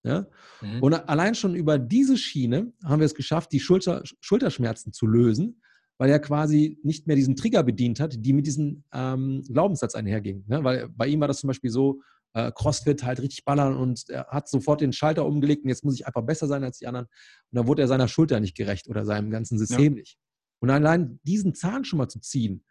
[0.04, 0.28] Ja?
[0.62, 0.82] Mhm.
[0.82, 5.62] Und allein schon über diese Schiene haben wir es geschafft, die Schulter, Schulterschmerzen zu lösen,
[5.98, 10.46] weil er quasi nicht mehr diesen Trigger bedient hat, die mit diesem ähm, Glaubenssatz einherging.
[10.48, 10.64] Ne?
[10.64, 12.02] Weil bei ihm war das zum Beispiel so,
[12.34, 15.96] äh, Crossfit halt richtig ballern und er hat sofort den Schalter umgelegt und jetzt muss
[15.96, 17.06] ich einfach besser sein als die anderen.
[17.06, 20.18] Und dann wurde er seiner Schulter nicht gerecht oder seinem ganzen System nicht.
[20.60, 22.64] Und allein diesen Zahn schon mal zu ziehen,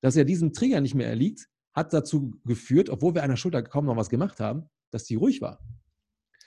[0.00, 3.62] dass er diesem Trigger nicht mehr erliegt, hat dazu geführt, obwohl wir an der Schulter
[3.62, 5.60] kaum noch was gemacht haben, dass die ruhig war.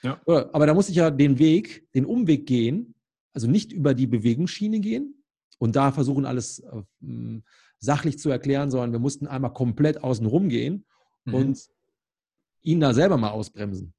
[0.02, 0.20] Ja.
[0.26, 2.94] Aber da muss ich ja den Weg, den Umweg gehen,
[3.32, 5.22] also nicht über die Bewegungsschiene gehen
[5.58, 7.40] und da versuchen, alles äh,
[7.78, 10.84] sachlich zu erklären, sondern wir mussten einmal komplett außen rum gehen
[11.26, 11.34] Mhm.
[11.34, 11.66] und
[12.66, 13.94] ihn da selber mal ausbremsen.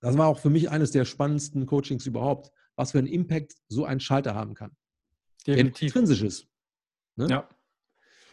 [0.00, 3.84] Das war auch für mich eines der spannendsten Coachings überhaupt, was für einen Impact so
[3.86, 4.76] ein Schalter haben kann.
[5.46, 5.88] Der Definitiv.
[5.88, 6.46] intrinsisch ist.
[7.16, 7.28] Ne?
[7.30, 7.48] Ja.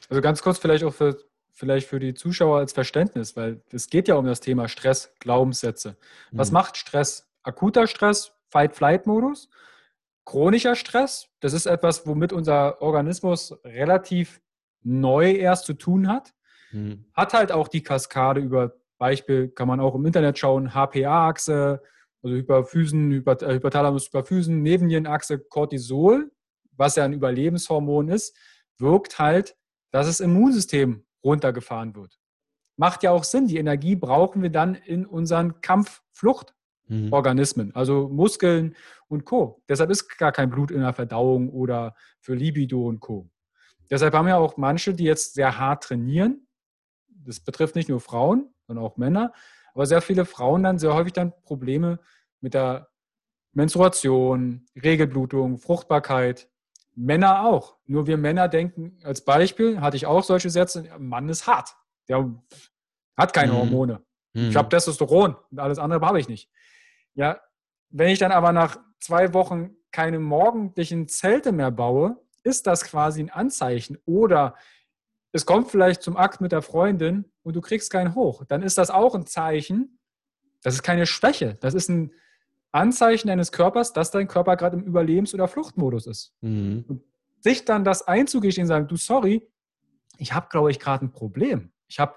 [0.09, 1.17] Also ganz kurz vielleicht auch für,
[1.51, 5.95] vielleicht für die Zuschauer als Verständnis, weil es geht ja um das Thema Stress, Glaubenssätze.
[6.31, 6.53] Was Mhm.
[6.55, 7.29] macht Stress?
[7.43, 9.49] Akuter Stress, Fight-Flight-Modus.
[10.25, 14.41] Chronischer Stress, das ist etwas, womit unser Organismus relativ
[14.83, 16.33] neu erst zu tun hat.
[16.71, 17.05] Mhm.
[17.13, 21.81] Hat halt auch die Kaskade über, Beispiel kann man auch im Internet schauen, HPA-Achse,
[22.21, 26.31] also Hyperphysen, Hyper, äh, Hypothalamus, Hyperphysen, Nebennierenachse, Cortisol,
[26.77, 28.37] was ja ein Überlebenshormon ist,
[28.77, 29.57] wirkt halt,
[29.89, 32.19] dass das Immunsystem runtergefahren wird.
[32.77, 33.47] Macht ja auch Sinn.
[33.47, 37.75] Die Energie brauchen wir dann in unseren Kampf-Flucht-Organismen, Mhm.
[37.75, 38.75] also Muskeln
[39.07, 39.63] und Co.
[39.67, 43.31] Deshalb ist gar kein Blut in der Verdauung oder für Libido und Co.
[43.89, 46.45] Deshalb haben ja auch manche, die jetzt sehr hart trainieren.
[47.09, 49.33] Das betrifft nicht nur Frauen, sondern auch Männer.
[49.73, 51.99] Aber sehr viele Frauen dann sehr häufig dann Probleme
[52.39, 52.87] mit der
[53.53, 56.49] Menstruation, Regelblutung, Fruchtbarkeit.
[56.95, 57.77] Männer auch.
[57.85, 61.75] Nur wir Männer denken, als Beispiel hatte ich auch solche Sätze, Mann ist hart.
[62.07, 62.33] Der
[63.17, 63.57] hat keine Mhm.
[63.57, 64.05] Hormone.
[64.33, 64.57] Ich Mhm.
[64.57, 66.49] habe Testosteron und alles andere habe ich nicht.
[67.13, 67.39] Ja,
[67.89, 73.21] wenn ich dann aber nach zwei Wochen keine morgendlichen Zelte mehr baue, ist das quasi
[73.21, 73.97] ein Anzeichen.
[74.05, 74.55] Oder
[75.33, 78.77] es kommt vielleicht zum Akt mit der Freundin und du kriegst keinen hoch, dann ist
[78.77, 79.99] das auch ein Zeichen,
[80.61, 82.13] das ist keine Schwäche, das ist ein
[82.71, 86.33] Anzeichen deines Körpers, dass dein Körper gerade im Überlebens- oder Fluchtmodus ist.
[86.41, 86.85] Mhm.
[86.87, 87.03] Und
[87.41, 89.47] sich dann das einzugestehen und sagen, du, sorry,
[90.17, 91.71] ich habe, glaube ich, gerade ein Problem.
[91.87, 92.15] Ich habe,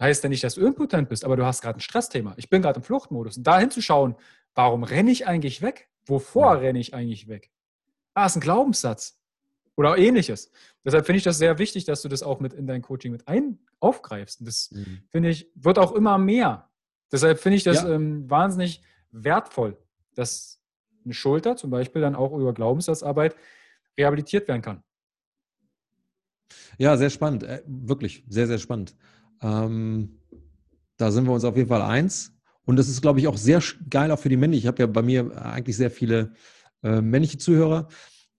[0.00, 2.34] heißt ja nicht, dass du impotent bist, aber du hast gerade ein Stressthema.
[2.36, 3.36] Ich bin gerade im Fluchtmodus.
[3.36, 4.14] Und da hinzuschauen,
[4.54, 5.90] warum renne ich eigentlich weg?
[6.06, 6.60] Wovor ja.
[6.60, 7.50] renne ich eigentlich weg?
[8.14, 9.17] Ah, ist ein Glaubenssatz
[9.78, 10.50] oder ähnliches.
[10.84, 13.28] Deshalb finde ich das sehr wichtig, dass du das auch mit in dein Coaching mit
[13.28, 14.40] ein aufgreifst.
[14.40, 15.02] Und das mhm.
[15.08, 16.68] finde ich, wird auch immer mehr.
[17.12, 17.90] Deshalb finde ich das ja.
[17.90, 19.78] ähm, wahnsinnig wertvoll,
[20.16, 20.60] dass
[21.04, 23.36] eine Schulter zum Beispiel dann auch über Glaubenssatzarbeit
[23.96, 24.82] rehabilitiert werden kann.
[26.76, 27.44] Ja, sehr spannend.
[27.44, 28.96] Äh, wirklich, sehr, sehr spannend.
[29.40, 30.18] Ähm,
[30.96, 32.32] da sind wir uns auf jeden Fall eins.
[32.64, 34.54] Und das ist, glaube ich, auch sehr geil auch für die Männer.
[34.54, 36.32] Ich habe ja bei mir eigentlich sehr viele
[36.82, 37.88] äh, männliche Zuhörer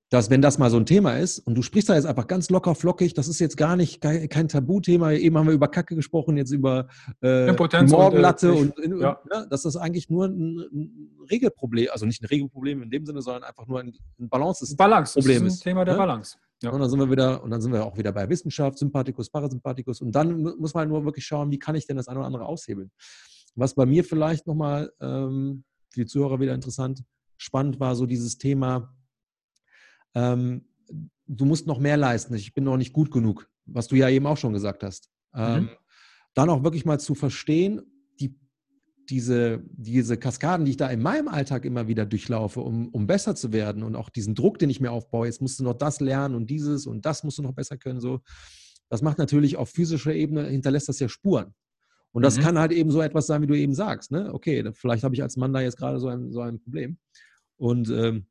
[0.10, 2.50] dass wenn das mal so ein Thema ist und du sprichst da jetzt einfach ganz
[2.50, 5.12] locker flockig, das ist jetzt gar nicht kein, Tabuthema.
[5.12, 6.88] Eben haben wir über Kacke gesprochen, jetzt über
[7.22, 7.52] äh,
[7.84, 9.20] Morgenlatte und, und, und ja.
[9.32, 9.46] ja.
[9.46, 13.44] dass das eigentlich nur ein, ein, Regelproblem, also nicht ein Regelproblem in dem Sinne, sondern
[13.44, 15.62] einfach nur ein, ein Balance Balance, Problem ist.
[15.62, 16.00] Ein Thema der ne?
[16.00, 16.38] Balance.
[16.64, 16.72] Ja.
[16.72, 20.02] Und dann sind wir wieder, und dann sind wir auch wieder bei Wissenschaft, Sympathikus, Parasympathikus.
[20.02, 22.46] Und dann muss man nur wirklich schauen, wie kann ich denn das eine oder andere
[22.46, 22.90] aushebeln.
[23.56, 27.04] Was bei mir vielleicht nochmal ähm, für die Zuhörer wieder interessant,
[27.38, 28.94] spannend war, so dieses Thema,
[30.16, 30.66] ähm,
[31.28, 34.26] du musst noch mehr leisten, ich bin noch nicht gut genug, was du ja eben
[34.26, 35.10] auch schon gesagt hast.
[35.34, 35.70] Ähm, mhm.
[36.34, 37.82] Dann auch wirklich mal zu verstehen,
[38.20, 38.36] die,
[39.10, 43.36] diese, diese Kaskaden, die ich da in meinem Alltag immer wieder durchlaufe, um, um besser
[43.36, 46.00] zu werden und auch diesen Druck, den ich mir aufbaue, jetzt musst du noch das
[46.00, 48.22] lernen und dieses und das musst du noch besser können, so.
[48.92, 51.54] Das macht natürlich auf physischer Ebene, hinterlässt das ja Spuren.
[52.12, 52.42] Und das mhm.
[52.42, 54.12] kann halt eben so etwas sein, wie du eben sagst.
[54.12, 54.34] Ne?
[54.34, 56.98] Okay, vielleicht habe ich als Mann da jetzt gerade so ein, so ein Problem.
[57.58, 58.26] Und ähm,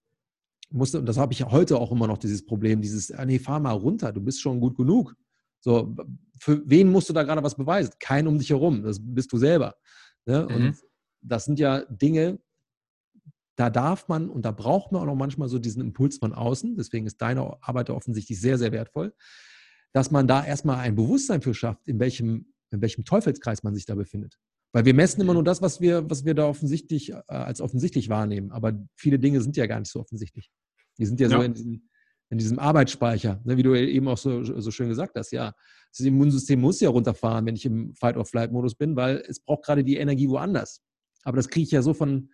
[0.70, 3.60] musste, und das habe ich heute auch immer noch, dieses Problem, dieses, ah, nee, fahr
[3.60, 5.14] mal runter, du bist schon gut genug.
[5.60, 5.94] So,
[6.38, 7.92] für wen musst du da gerade was beweisen?
[7.98, 9.74] Kein um dich herum, das bist du selber.
[10.26, 10.46] Ne?
[10.48, 10.54] Mhm.
[10.54, 10.76] Und
[11.20, 12.38] das sind ja Dinge,
[13.56, 16.76] da darf man und da braucht man auch noch manchmal so diesen Impuls von außen,
[16.76, 19.12] deswegen ist deine Arbeit offensichtlich sehr, sehr wertvoll,
[19.92, 23.84] dass man da erstmal ein Bewusstsein für schafft, in welchem, in welchem Teufelskreis man sich
[23.84, 24.38] da befindet.
[24.72, 28.08] Weil wir messen immer nur das, was wir, was wir da offensichtlich äh, als offensichtlich
[28.10, 28.52] wahrnehmen.
[28.52, 30.50] Aber viele Dinge sind ja gar nicht so offensichtlich.
[30.99, 31.38] Die sind ja, ja.
[31.38, 31.88] so in diesem,
[32.30, 35.30] in diesem Arbeitsspeicher, ne, wie du eben auch so, so schön gesagt hast.
[35.30, 35.55] Ja,
[35.90, 39.96] das Immunsystem muss ja runterfahren, wenn ich im Fight-or-Flight-Modus bin, weil es braucht gerade die
[39.96, 40.82] Energie woanders.
[41.24, 42.30] Aber das kriege ich ja so von,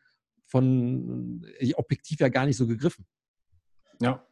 [0.46, 1.46] von
[1.76, 3.06] objektiv ja gar nicht so gegriffen.
[4.00, 4.26] Ja.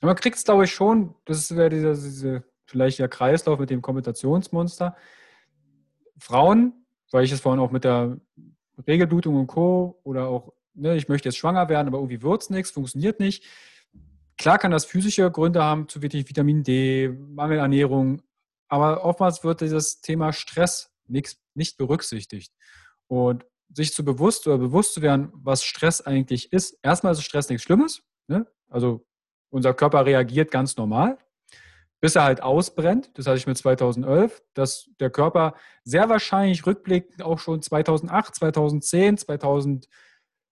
[0.00, 3.70] Aber man kriegt es, glaube ich, schon, das wäre dieser, diese, vielleicht der Kreislauf mit
[3.70, 4.96] dem Kompensationsmonster.
[6.18, 8.18] Frauen weil ich es vorhin auch mit der
[8.88, 10.00] Regelblutung und Co.
[10.02, 13.44] oder auch, ne, ich möchte jetzt schwanger werden, aber irgendwie wird es nichts, funktioniert nicht.
[14.36, 18.22] Klar kann das physische Gründe haben, zu wenig Vitamin D, Mangelernährung,
[18.68, 22.52] aber oftmals wird dieses Thema Stress nicht, nicht berücksichtigt.
[23.06, 26.78] Und sich zu bewusst oder bewusst zu werden, was Stress eigentlich ist.
[26.82, 28.02] Erstmal ist Stress nichts Schlimmes.
[28.28, 28.46] Ne?
[28.68, 29.06] Also
[29.50, 31.18] unser Körper reagiert ganz normal
[32.04, 33.12] bis er halt ausbrennt.
[33.14, 35.54] Das hatte ich mit 2011, dass der Körper
[35.84, 39.16] sehr wahrscheinlich rückblickend auch schon 2008, 2010,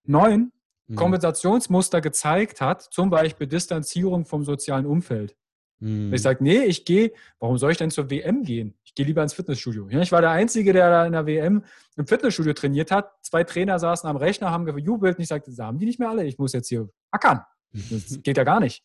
[0.06, 0.52] 2009
[0.86, 0.94] mhm.
[0.96, 5.36] Kompensationsmuster gezeigt hat, zum Beispiel Distanzierung vom sozialen Umfeld.
[5.82, 6.14] Mhm.
[6.14, 8.74] Ich sage, nee, ich gehe, warum soll ich denn zur WM gehen?
[8.84, 9.88] Ich gehe lieber ins Fitnessstudio.
[9.88, 11.64] Ja, ich war der Einzige, der da in der WM
[11.96, 13.10] im Fitnessstudio trainiert hat.
[13.22, 16.24] Zwei Trainer saßen am Rechner, haben gejubelt und ich sagte, haben die nicht mehr alle?
[16.24, 17.40] Ich muss jetzt hier ackern.
[17.72, 18.84] Das geht ja gar nicht.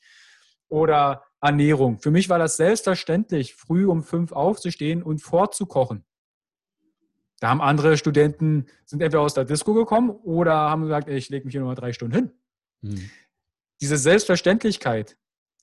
[0.70, 2.00] Oder Ernährung.
[2.00, 6.04] Für mich war das selbstverständlich, früh um fünf aufzustehen und vorzukochen.
[7.40, 11.30] Da haben andere Studenten, sind entweder aus der Disco gekommen oder haben gesagt, ey, ich
[11.30, 12.32] lege mich hier nochmal drei Stunden hin.
[12.82, 13.10] Hm.
[13.82, 15.18] Diese Selbstverständlichkeit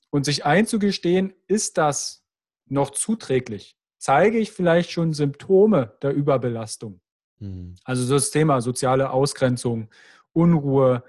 [0.09, 2.23] und sich einzugestehen, ist das
[2.67, 3.77] noch zuträglich?
[3.97, 7.01] Zeige ich vielleicht schon Symptome der Überbelastung?
[7.39, 7.75] Hm.
[7.83, 9.89] Also das Thema soziale Ausgrenzung,
[10.31, 11.03] Unruhe,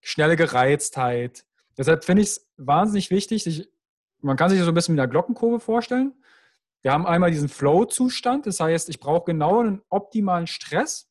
[0.00, 1.44] schnelle Gereiztheit.
[1.76, 3.68] Deshalb finde ich es wahnsinnig wichtig, sich
[4.22, 6.14] man kann sich das so ein bisschen mit einer Glockenkurve vorstellen.
[6.82, 11.08] Wir haben einmal diesen Flow-Zustand, das heißt, ich brauche genau einen optimalen Stress,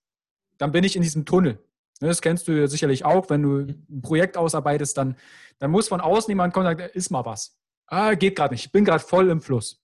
[0.58, 1.60] dann bin ich in diesem Tunnel.
[2.02, 5.16] Ne, das kennst du sicherlich auch, wenn du ein Projekt ausarbeitest, dann,
[5.60, 7.58] dann muss von außen jemand kommen und sagen, ist mal was.
[7.88, 9.82] Ah, geht gerade nicht, ich bin gerade voll im Fluss.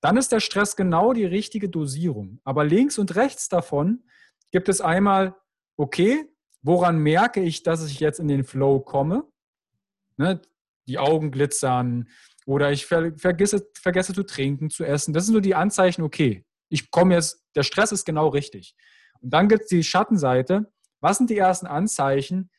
[0.00, 2.40] Dann ist der Stress genau die richtige Dosierung.
[2.42, 4.02] Aber links und rechts davon
[4.50, 5.36] gibt es einmal,
[5.76, 6.24] okay,
[6.62, 9.24] woran merke ich, dass ich jetzt in den Flow komme?
[10.16, 10.40] Ne,
[10.90, 12.08] die Augen glitzern,
[12.46, 15.14] oder ich ver vergesse, vergesse zu trinken, zu essen.
[15.14, 18.74] Das sind nur die Anzeichen, okay, ich komme jetzt, der Stress ist genau richtig.
[19.20, 20.72] Und dann gibt es die Schattenseite.
[21.00, 22.50] Was sind die ersten Anzeichen,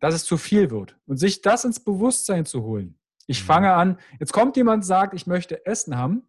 [0.00, 0.96] dass es zu viel wird?
[1.06, 2.98] Und sich das ins Bewusstsein zu holen.
[3.26, 3.46] Ich mhm.
[3.46, 6.22] fange an, jetzt kommt jemand, sagt, ich möchte Essen haben.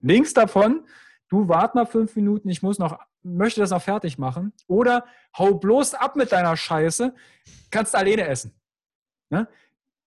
[0.00, 0.86] Links davon,
[1.28, 4.52] du wart mal fünf Minuten, ich muss noch, möchte das noch fertig machen.
[4.66, 5.04] Oder
[5.36, 7.14] hau bloß ab mit deiner Scheiße,
[7.70, 8.54] kannst alleine essen.
[9.30, 9.48] Ne?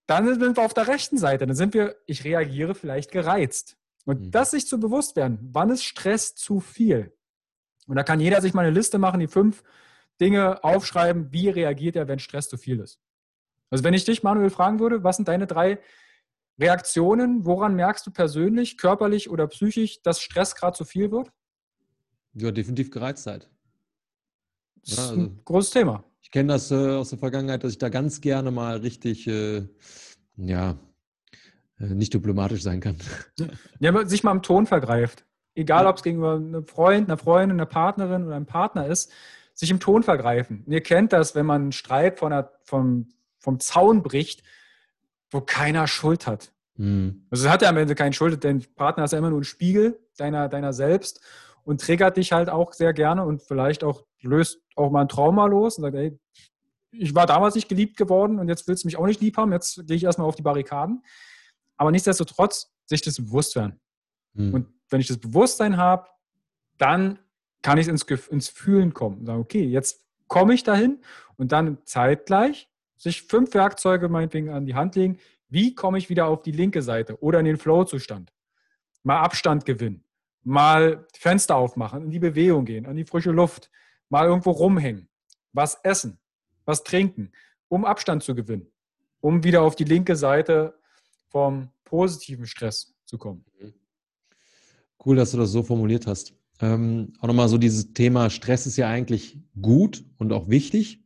[0.08, 1.48] Dann sind wir auf der rechten Seite.
[1.48, 3.78] Dann sind wir, ich reagiere vielleicht gereizt.
[4.06, 4.32] Und mhm.
[4.32, 7.12] das sich zu bewusst werden, wann ist Stress zu viel?
[7.88, 9.64] Und da kann jeder sich mal eine Liste machen, die fünf
[10.22, 13.00] Dinge aufschreiben, wie reagiert er, wenn Stress zu viel ist.
[13.70, 15.80] Also wenn ich dich, Manuel, fragen würde, was sind deine drei
[16.60, 17.46] Reaktionen?
[17.46, 21.32] Woran merkst du persönlich, körperlich oder psychisch, dass Stress gerade zu viel wird?
[22.34, 23.50] Ja, definitiv Gereiztheit.
[24.82, 26.04] Das ist ein also, großes Thema.
[26.36, 29.70] Ich kenne das äh, aus der Vergangenheit, dass ich da ganz gerne mal richtig, äh,
[30.36, 30.76] ja,
[31.80, 32.98] äh, nicht diplomatisch sein kann.
[33.80, 35.24] Ja, sich mal im Ton vergreift.
[35.54, 39.14] Egal, ob es gegenüber einem Freund, einer Freundin, einer Partnerin oder einem Partner ist,
[39.54, 40.64] sich im Ton vergreifen.
[40.66, 43.08] Und ihr kennt das, wenn man einen Streit von einer, vom,
[43.40, 44.44] vom Zaun bricht,
[45.32, 46.52] wo keiner Schuld hat.
[46.76, 47.28] Mhm.
[47.30, 49.46] Also es hat ja am Ende keine Schuld, dein Partner ist ja immer nur ein
[49.46, 51.22] Spiegel deiner, deiner selbst
[51.64, 55.46] und triggert dich halt auch sehr gerne und vielleicht auch löst auch mal ein Trauma
[55.46, 56.18] los und sagt, ey,
[56.92, 59.52] ich war damals nicht geliebt geworden und jetzt willst du mich auch nicht lieb haben,
[59.52, 61.04] jetzt gehe ich erstmal auf die Barrikaden.
[61.78, 63.80] Aber nichtsdestotrotz sich das bewusst werden.
[64.34, 64.54] Mhm.
[64.54, 66.08] Und wenn ich das Bewusstsein habe,
[66.78, 67.20] dann
[67.62, 71.00] kann ich ins, ins Fühlen kommen und sagen, okay, jetzt komme ich dahin
[71.38, 75.18] und dann zeitgleich sich fünf Werkzeuge meinetwegen an die Hand legen.
[75.50, 78.32] Wie komme ich wieder auf die linke Seite oder in den Flow-Zustand?
[79.04, 80.04] Mal Abstand gewinnen,
[80.44, 83.70] mal Fenster aufmachen, in die Bewegung gehen, an die frische Luft,
[84.16, 85.10] mal irgendwo rumhängen,
[85.52, 86.18] was essen,
[86.64, 87.34] was trinken,
[87.68, 88.72] um Abstand zu gewinnen,
[89.20, 90.80] um wieder auf die linke Seite
[91.28, 93.44] vom positiven Stress zu kommen.
[93.60, 93.74] Mhm.
[95.06, 96.34] Cool, dass du das so formuliert hast.
[96.62, 101.04] Ähm, auch nochmal so dieses Thema Stress ist ja eigentlich gut und auch wichtig.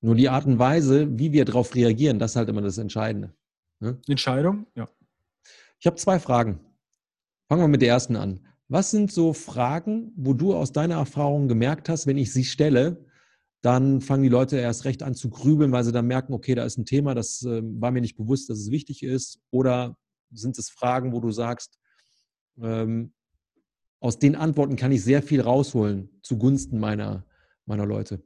[0.00, 3.34] Nur die Art und Weise, wie wir darauf reagieren, das ist halt immer das Entscheidende.
[3.80, 4.00] Ne?
[4.08, 4.88] Entscheidung, ja.
[5.78, 6.60] Ich habe zwei Fragen.
[7.50, 8.40] Fangen wir mit der ersten an.
[8.68, 13.04] Was sind so Fragen, wo du aus deiner Erfahrung gemerkt hast, wenn ich sie stelle,
[13.62, 16.64] dann fangen die Leute erst recht an zu grübeln, weil sie dann merken, okay, da
[16.64, 19.40] ist ein Thema, das äh, war mir nicht bewusst, dass es wichtig ist.
[19.50, 19.96] Oder
[20.30, 21.78] sind es Fragen, wo du sagst,
[22.60, 23.12] ähm,
[24.00, 27.24] aus den Antworten kann ich sehr viel rausholen zugunsten meiner,
[27.64, 28.22] meiner Leute?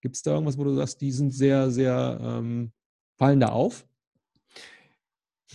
[0.00, 2.72] Gibt es da irgendwas, wo du sagst, die sind sehr, sehr, ähm,
[3.16, 3.86] fallen da auf?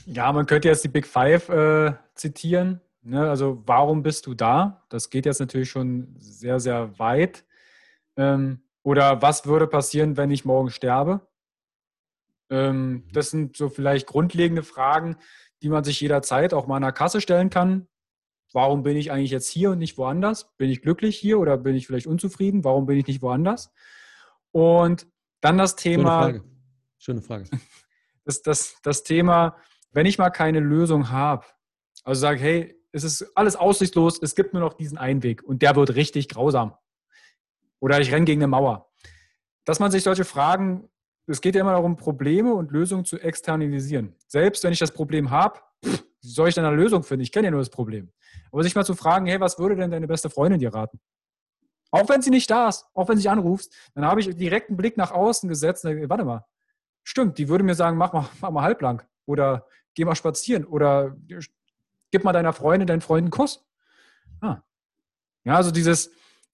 [0.06, 2.82] Ja, man könnte jetzt die Big Five äh, zitieren.
[3.08, 3.30] Ne?
[3.30, 4.86] Also, warum bist du da?
[4.89, 7.45] Das geht jetzt natürlich schon sehr, sehr weit.
[8.18, 11.26] Ähm, oder was würde passieren, wenn ich morgen sterbe?
[12.49, 15.16] Ähm, das sind so vielleicht grundlegende Fragen,
[15.62, 17.88] die man sich jederzeit auch mal in der Kasse stellen kann.
[18.51, 20.55] Warum bin ich eigentlich jetzt hier und nicht woanders?
[20.58, 22.66] Bin ich glücklich hier oder bin ich vielleicht unzufrieden?
[22.66, 23.72] Warum bin ich nicht woanders?
[24.51, 25.08] Und
[25.39, 26.24] dann das Thema.
[26.24, 26.43] Schöne Frage.
[26.97, 27.49] Schöne Frage.
[28.26, 29.55] Das, das, das Thema,
[29.93, 31.45] wenn ich mal keine Lösung habe,
[32.03, 35.62] also sage, hey, es ist alles aussichtslos, es gibt nur noch diesen einen Weg und
[35.62, 36.76] der wird richtig grausam.
[37.80, 38.91] Oder ich renne gegen eine Mauer.
[39.66, 40.89] Dass man sich solche Fragen,
[41.28, 44.16] es geht ja immer darum, Probleme und Lösungen zu externalisieren.
[44.28, 47.24] Selbst wenn ich das Problem habe, wie soll ich denn eine Lösung finden?
[47.24, 48.12] Ich kenne ja nur das Problem.
[48.52, 51.00] Aber sich mal zu fragen, hey, was würde denn deine beste Freundin dir raten?
[51.91, 54.78] Auch wenn sie nicht da ist, auch wenn sie anrufst, dann habe ich direkt einen
[54.78, 56.45] Blick nach außen gesetzt und denke, warte mal,
[57.04, 61.16] stimmt, die würde mir sagen, mach mal, mach mal halblang oder geh mal spazieren oder
[62.12, 63.66] gib mal deiner Freundin, deinen Freunden Kuss.
[64.41, 64.62] Ah.
[65.43, 66.12] Ja, also dieses,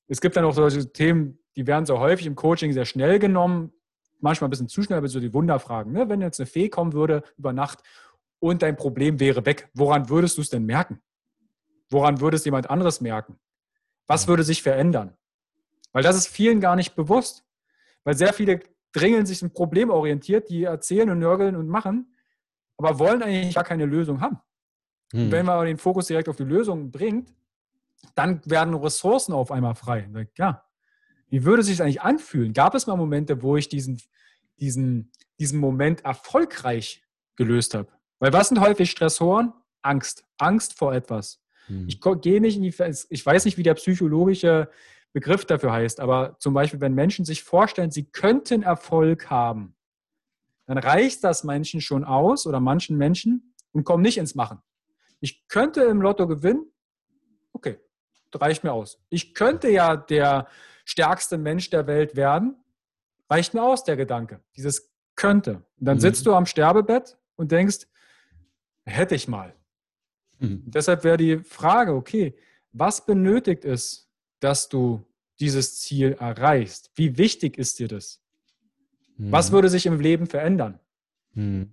[0.07, 3.71] es gibt dann auch solche Themen, die werden so häufig im Coaching sehr schnell genommen,
[4.19, 5.91] manchmal ein bisschen zu schnell, aber so die Wunderfragen.
[5.91, 6.09] Ne?
[6.09, 7.79] Wenn jetzt eine Fee kommen würde über Nacht
[8.39, 11.01] und dein Problem wäre weg, woran würdest du es denn merken?
[11.89, 13.39] Woran würde es jemand anderes merken?
[14.07, 15.15] Was würde sich verändern?
[15.91, 17.45] Weil das ist vielen gar nicht bewusst.
[18.03, 18.61] Weil sehr viele
[18.93, 22.15] dringeln sich ein Problem orientiert, die erzählen und nörgeln und machen,
[22.77, 24.39] aber wollen eigentlich gar keine Lösung haben.
[25.13, 25.31] Hm.
[25.31, 27.33] Wenn man den Fokus direkt auf die Lösung bringt,
[28.15, 30.09] dann werden Ressourcen auf einmal frei.
[30.37, 30.65] Ja,
[31.29, 32.53] wie würde es sich eigentlich anfühlen?
[32.53, 34.01] Gab es mal Momente, wo ich diesen,
[34.59, 37.03] diesen, diesen Moment erfolgreich
[37.35, 37.87] gelöst habe?
[38.19, 39.53] Weil was sind häufig Stressoren?
[39.81, 40.25] Angst.
[40.37, 41.41] Angst vor etwas.
[41.67, 41.87] Hm.
[41.87, 42.73] Ich gehe nicht in die,
[43.09, 44.69] ich weiß nicht, wie der psychologische
[45.13, 49.75] Begriff dafür heißt, aber zum Beispiel, wenn Menschen sich vorstellen, sie könnten Erfolg haben,
[50.65, 54.61] dann reicht das Menschen schon aus oder manchen Menschen und kommen nicht ins Machen.
[55.23, 56.69] Ich könnte im Lotto gewinnen,
[57.53, 57.79] okay,
[58.33, 59.01] reicht mir aus.
[59.07, 60.49] Ich könnte ja der
[60.83, 62.57] stärkste Mensch der Welt werden,
[63.29, 64.41] reicht mir aus, der Gedanke.
[64.57, 65.63] Dieses könnte.
[65.79, 66.01] Und dann mhm.
[66.01, 67.87] sitzt du am Sterbebett und denkst,
[68.83, 69.55] hätte ich mal.
[70.39, 70.63] Mhm.
[70.65, 72.35] Deshalb wäre die Frage, okay,
[72.73, 74.11] was benötigt es,
[74.41, 75.07] dass du
[75.39, 76.91] dieses Ziel erreichst?
[76.95, 78.21] Wie wichtig ist dir das?
[79.15, 79.31] Mhm.
[79.31, 80.81] Was würde sich im Leben verändern?
[81.31, 81.71] Mhm.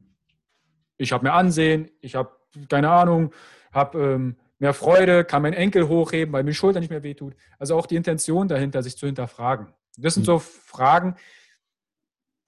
[0.98, 2.30] Ich habe mir Ansehen, ich habe,
[2.68, 3.32] keine Ahnung,
[3.72, 7.34] habe ähm, mehr Freude, kann mein Enkel hochheben, weil mir die Schulter nicht mehr wehtut.
[7.58, 9.72] Also auch die Intention dahinter, sich zu hinterfragen.
[9.96, 10.26] Das sind mhm.
[10.26, 11.16] so Fragen,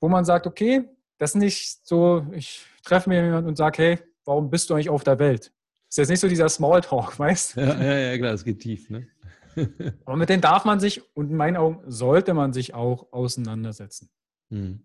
[0.00, 0.84] wo man sagt, okay,
[1.18, 4.90] das ist nicht so, ich treffe mir jemanden und sage, hey, warum bist du eigentlich
[4.90, 5.52] auf der Welt?
[5.88, 7.60] Das ist jetzt nicht so dieser Smalltalk, weißt du?
[7.60, 9.06] Ja, ja, ja, klar, es geht tief, ne?
[10.04, 14.10] Aber mit denen darf man sich und in meinen Augen sollte man sich auch auseinandersetzen.
[14.48, 14.84] Mhm.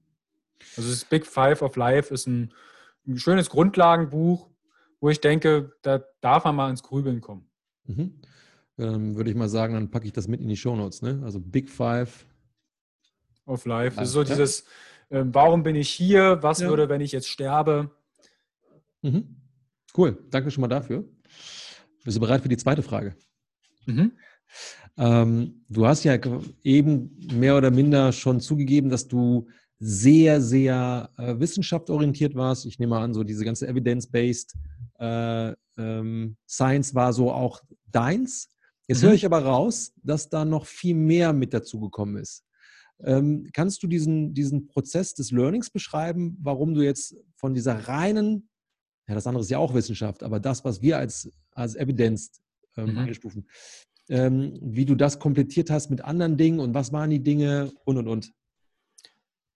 [0.75, 2.53] Also das Big Five of Life ist ein,
[3.07, 4.49] ein, schönes Grundlagenbuch,
[4.99, 7.49] wo ich denke, da darf man mal ins Grübeln kommen.
[7.85, 8.21] Mhm.
[8.77, 11.01] Dann würde ich mal sagen, dann packe ich das mit in die Shownotes.
[11.01, 11.21] Ne?
[11.23, 12.25] Also Big Five
[13.45, 13.95] of Life.
[13.95, 14.61] Das ist so dieses,
[15.09, 16.39] äh, warum bin ich hier?
[16.41, 16.69] Was ja.
[16.69, 17.91] würde, wenn ich jetzt sterbe?
[19.01, 19.35] Mhm.
[19.95, 21.05] Cool, danke schon mal dafür.
[22.03, 23.15] Bist du bereit für die zweite Frage?
[23.85, 24.11] Mhm.
[24.97, 26.17] Ähm, du hast ja
[26.63, 29.47] eben mehr oder minder schon zugegeben, dass du
[29.79, 32.65] sehr, sehr äh, wissenschaftsorientiert warst.
[32.65, 34.55] Ich nehme mal an, so diese ganze Evidence-Based
[34.99, 38.49] äh, ähm, Science war so auch deins.
[38.87, 39.07] Jetzt mhm.
[39.07, 42.43] höre ich aber raus, dass da noch viel mehr mit dazu gekommen ist.
[42.99, 48.49] Ähm, kannst du diesen, diesen Prozess des Learnings beschreiben, warum du jetzt von dieser reinen,
[49.07, 52.41] ja, das andere ist ja auch Wissenschaft, aber das, was wir als, als Evidenz
[52.75, 52.97] ähm, mhm.
[52.97, 53.47] einstufen,
[54.09, 57.97] ähm, wie du das komplettiert hast mit anderen Dingen und was waren die Dinge und
[57.97, 58.33] und und?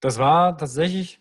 [0.01, 1.19] Das war tatsächlich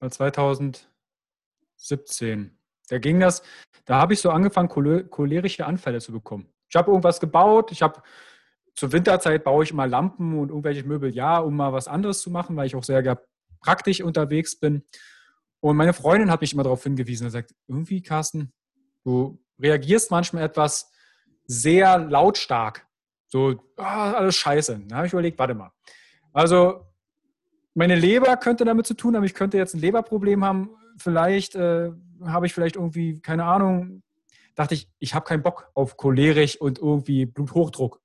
[0.00, 2.59] 2017.
[2.90, 3.42] Da ging das,
[3.84, 6.48] da habe ich so angefangen, cholerische Anfälle zu bekommen.
[6.68, 8.02] Ich habe irgendwas gebaut, ich habe
[8.74, 12.30] zur Winterzeit baue ich immer Lampen und irgendwelche Möbel, ja, um mal was anderes zu
[12.30, 13.20] machen, weil ich auch sehr
[13.60, 14.82] praktisch unterwegs bin.
[15.60, 17.26] Und meine Freundin hat mich immer darauf hingewiesen.
[17.26, 18.52] Er sagt, irgendwie, Carsten,
[19.04, 20.90] du reagierst manchmal etwas
[21.46, 22.86] sehr lautstark.
[23.26, 24.80] So, oh, alles scheiße.
[24.88, 25.72] Da habe ich überlegt, warte mal.
[26.32, 26.86] Also,
[27.74, 30.70] meine Leber könnte damit zu tun haben, ich könnte jetzt ein Leberproblem haben.
[30.96, 31.90] Vielleicht äh,
[32.24, 34.02] habe ich vielleicht irgendwie, keine Ahnung,
[34.54, 38.00] dachte ich, ich habe keinen Bock auf cholerisch und irgendwie Bluthochdruck.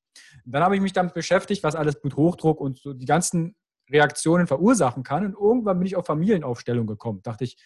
[0.45, 3.55] Dann habe ich mich damit beschäftigt, was alles Bluthochdruck und so die ganzen
[3.89, 5.25] Reaktionen verursachen kann.
[5.25, 7.21] Und irgendwann bin ich auf Familienaufstellung gekommen.
[7.23, 7.57] Dachte ich,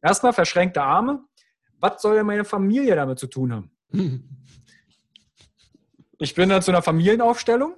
[0.00, 1.24] erstmal verschränkte Arme.
[1.78, 3.70] Was soll denn meine Familie damit zu tun haben?
[6.22, 7.76] Ich bin dann zu einer Familienaufstellung,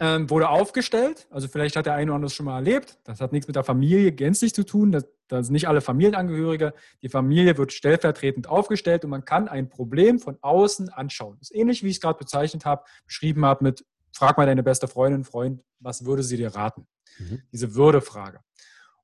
[0.00, 1.26] ähm, wurde aufgestellt.
[1.30, 2.98] Also vielleicht hat der eine oder andere schon mal erlebt.
[3.04, 4.92] Das hat nichts mit der Familie gänzlich zu tun.
[4.92, 6.74] Das, das sind nicht alle Familienangehörige.
[7.02, 11.36] Die Familie wird stellvertretend aufgestellt und man kann ein Problem von außen anschauen.
[11.38, 14.62] Das ist ähnlich, wie ich es gerade bezeichnet habe, beschrieben habe mit Frag mal deine
[14.62, 16.86] beste Freundin, Freund, was würde sie dir raten?
[17.18, 17.42] Mhm.
[17.52, 18.40] Diese Würdefrage.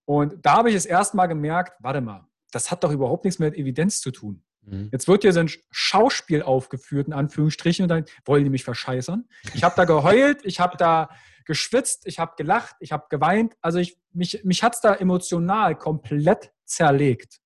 [0.05, 3.39] Und da habe ich es erst mal gemerkt, warte mal, das hat doch überhaupt nichts
[3.39, 4.43] mit Evidenz zu tun.
[4.63, 4.89] Mhm.
[4.93, 9.29] Jetzt wird hier so ein Schauspiel aufgeführt, in Anführungsstrichen, und dann wollen die mich verscheißern.
[9.55, 11.11] Ich habe da geheult, ich habe da
[11.45, 13.55] geschwitzt, ich habe gelacht, ich habe geweint.
[13.61, 17.41] Also ich, mich, mich hat es da emotional komplett zerlegt.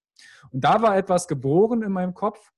[0.50, 2.52] Und da war etwas geboren in meinem Kopf.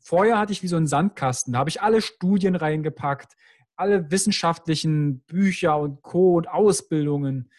[0.00, 1.52] Vorher hatte ich wie so einen Sandkasten.
[1.52, 3.34] Da habe ich alle Studien reingepackt,
[3.76, 6.36] alle wissenschaftlichen Bücher und Co.
[6.36, 7.50] und Ausbildungen.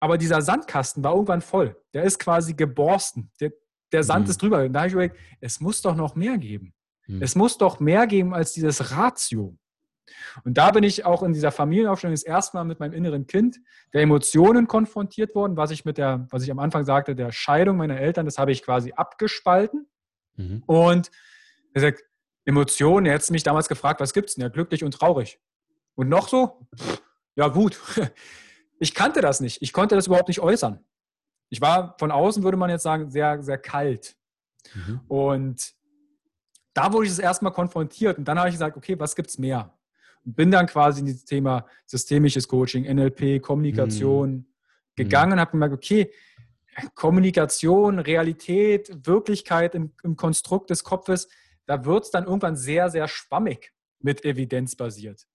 [0.00, 1.80] Aber dieser Sandkasten war irgendwann voll.
[1.94, 3.30] Der ist quasi geborsten.
[3.40, 3.52] Der,
[3.94, 4.30] der Sand mhm.
[4.30, 4.64] ist drüber.
[4.64, 6.74] Und da habe ich überlegt, es muss doch noch mehr geben.
[7.06, 7.22] Mhm.
[7.22, 9.56] Es muss doch mehr geben als dieses Ratio.
[10.44, 13.58] Und da bin ich auch in dieser Familienaufstellung das erste Mal mit meinem inneren Kind
[13.92, 17.76] der Emotionen konfrontiert worden, was ich mit der, was ich am Anfang sagte, der Scheidung
[17.76, 19.86] meiner Eltern, das habe ich quasi abgespalten.
[20.36, 20.62] Mhm.
[20.66, 21.10] Und
[21.72, 22.02] er sagt,
[22.44, 24.42] Emotionen, er hat mich damals gefragt, was gibt es denn?
[24.42, 25.40] Ja, glücklich und traurig.
[25.94, 26.66] Und noch so?
[27.36, 27.80] Ja, Wut.
[28.80, 29.62] Ich kannte das nicht.
[29.62, 30.84] Ich konnte das überhaupt nicht äußern.
[31.50, 34.16] Ich war von außen, würde man jetzt sagen, sehr, sehr kalt.
[34.74, 35.00] Mhm.
[35.08, 35.74] Und
[36.72, 39.38] da wurde ich das erstmal konfrontiert und dann habe ich gesagt, okay, was gibt es
[39.38, 39.72] mehr?
[40.24, 44.46] Und bin dann quasi in das Thema systemisches Coaching, NLP, Kommunikation mhm.
[44.96, 46.10] gegangen und habe gemerkt, okay,
[46.94, 51.28] Kommunikation, Realität, Wirklichkeit im, im Konstrukt des Kopfes,
[51.66, 55.26] da wird es dann irgendwann sehr, sehr schwammig mit evidenzbasiert.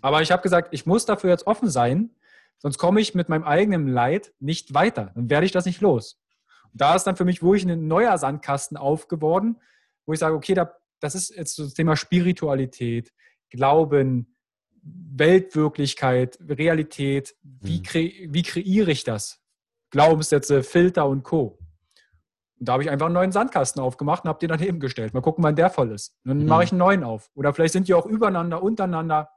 [0.00, 2.10] Aber ich habe gesagt, ich muss dafür jetzt offen sein,
[2.62, 5.10] Sonst komme ich mit meinem eigenen Leid nicht weiter.
[5.16, 6.22] Dann werde ich das nicht los.
[6.72, 9.60] Und da ist dann für mich wirklich ein neuer Sandkasten aufgeworden,
[10.06, 13.12] wo ich sage, okay, da, das ist jetzt das Thema Spiritualität,
[13.50, 14.36] Glauben,
[14.84, 17.34] Weltwirklichkeit, Realität.
[17.42, 17.82] Wie, mhm.
[17.82, 19.40] kre wie kreiere ich das?
[19.90, 21.58] Glaubenssätze, Filter und Co.
[22.60, 25.14] Und da habe ich einfach einen neuen Sandkasten aufgemacht und habe den daneben gestellt.
[25.14, 26.14] Mal gucken, wann der voll ist.
[26.24, 26.46] Und dann mhm.
[26.46, 27.28] mache ich einen neuen auf.
[27.34, 29.30] Oder vielleicht sind die auch übereinander, untereinander.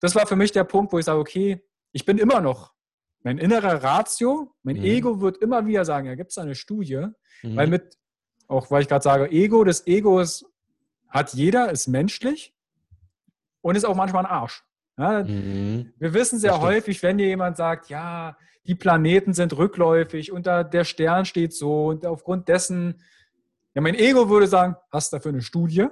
[0.00, 1.64] Das war für mich der Punkt, wo ich sage, okay,
[1.94, 2.74] ich bin immer noch
[3.22, 4.84] mein innerer Ratio, mein mhm.
[4.84, 7.06] Ego wird immer wieder sagen, ja, gibt es eine Studie,
[7.42, 7.56] mhm.
[7.56, 7.96] weil mit,
[8.48, 10.44] auch weil ich gerade sage, Ego, das Ego ist,
[11.08, 12.54] hat jeder, ist menschlich
[13.62, 14.62] und ist auch manchmal ein Arsch.
[14.98, 15.94] Ja, mhm.
[15.98, 18.36] Wir wissen sehr häufig, wenn dir jemand sagt, ja,
[18.66, 23.02] die Planeten sind rückläufig und da, der Stern steht so und aufgrund dessen,
[23.74, 25.86] ja, mein Ego würde sagen, hast du dafür eine Studie?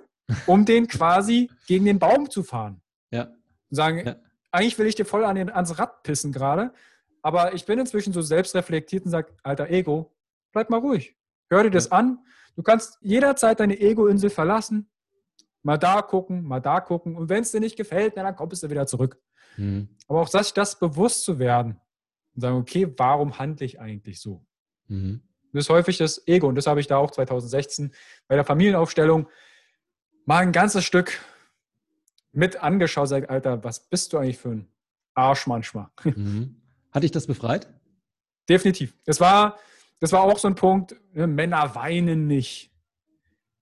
[0.46, 2.80] um den quasi gegen den Baum zu fahren.
[3.10, 3.24] Ja.
[3.24, 4.16] Und sagen, Ja.
[4.52, 6.72] Eigentlich will ich dir voll an den, ans Rad pissen gerade,
[7.22, 10.14] aber ich bin inzwischen so selbstreflektiert und sage, alter Ego,
[10.52, 11.16] bleib mal ruhig.
[11.50, 12.18] Hör dir das an.
[12.54, 14.90] Du kannst jederzeit deine Ego-Insel verlassen,
[15.62, 17.16] mal da gucken, mal da gucken.
[17.16, 19.18] Und wenn es dir nicht gefällt, na, dann kommst du wieder zurück.
[19.56, 19.88] Mhm.
[20.08, 21.80] Aber auch das, das bewusst zu werden
[22.34, 24.44] und sagen, okay, warum handle ich eigentlich so?
[24.88, 25.22] Mhm.
[25.52, 26.48] Das ist häufig das Ego.
[26.48, 27.92] Und das habe ich da auch 2016
[28.26, 29.28] bei der Familienaufstellung
[30.24, 31.20] mal ein ganzes Stück
[32.32, 33.08] mit angeschaut.
[33.08, 34.68] Sag, Alter, was bist du eigentlich für ein
[35.14, 35.88] Arsch manchmal?
[36.04, 36.56] Mhm.
[36.90, 37.68] Hat dich das befreit?
[38.48, 38.94] Definitiv.
[39.06, 39.56] Das war,
[39.98, 42.70] das war auch so ein Punkt, ne, Männer weinen nicht.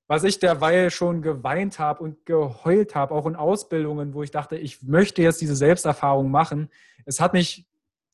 [0.08, 4.56] Was ich derweil schon geweint habe und geheult habe, auch in Ausbildungen, wo ich dachte,
[4.56, 6.70] ich möchte jetzt diese Selbsterfahrung machen.
[7.04, 7.68] Es hat mich,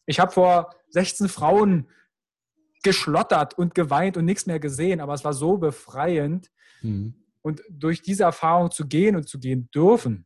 [0.04, 1.88] ich habe vor 16 Frauen
[2.82, 6.50] geschlottert und geweint und nichts mehr gesehen, aber es war so befreiend.
[6.82, 7.14] Mhm.
[7.40, 10.25] Und durch diese Erfahrung zu gehen und zu gehen dürfen,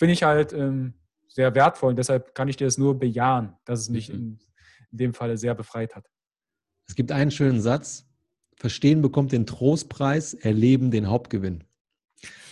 [0.00, 0.94] finde ich halt ähm,
[1.28, 1.90] sehr wertvoll.
[1.90, 4.14] Und deshalb kann ich dir das nur bejahen, dass es mich Mhm.
[4.14, 4.38] in,
[4.92, 6.06] in dem Falle sehr befreit hat.
[6.88, 8.06] Es gibt einen schönen Satz.
[8.56, 11.64] Verstehen bekommt den Trostpreis, erleben den Hauptgewinn.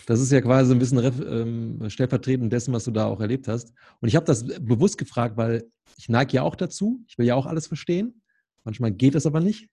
[0.05, 3.73] Das ist ja quasi ein bisschen ähm, stellvertretend dessen, was du da auch erlebt hast.
[3.99, 7.03] Und ich habe das bewusst gefragt, weil ich neige ja auch dazu.
[7.07, 8.21] Ich will ja auch alles verstehen.
[8.63, 9.69] Manchmal geht das aber nicht.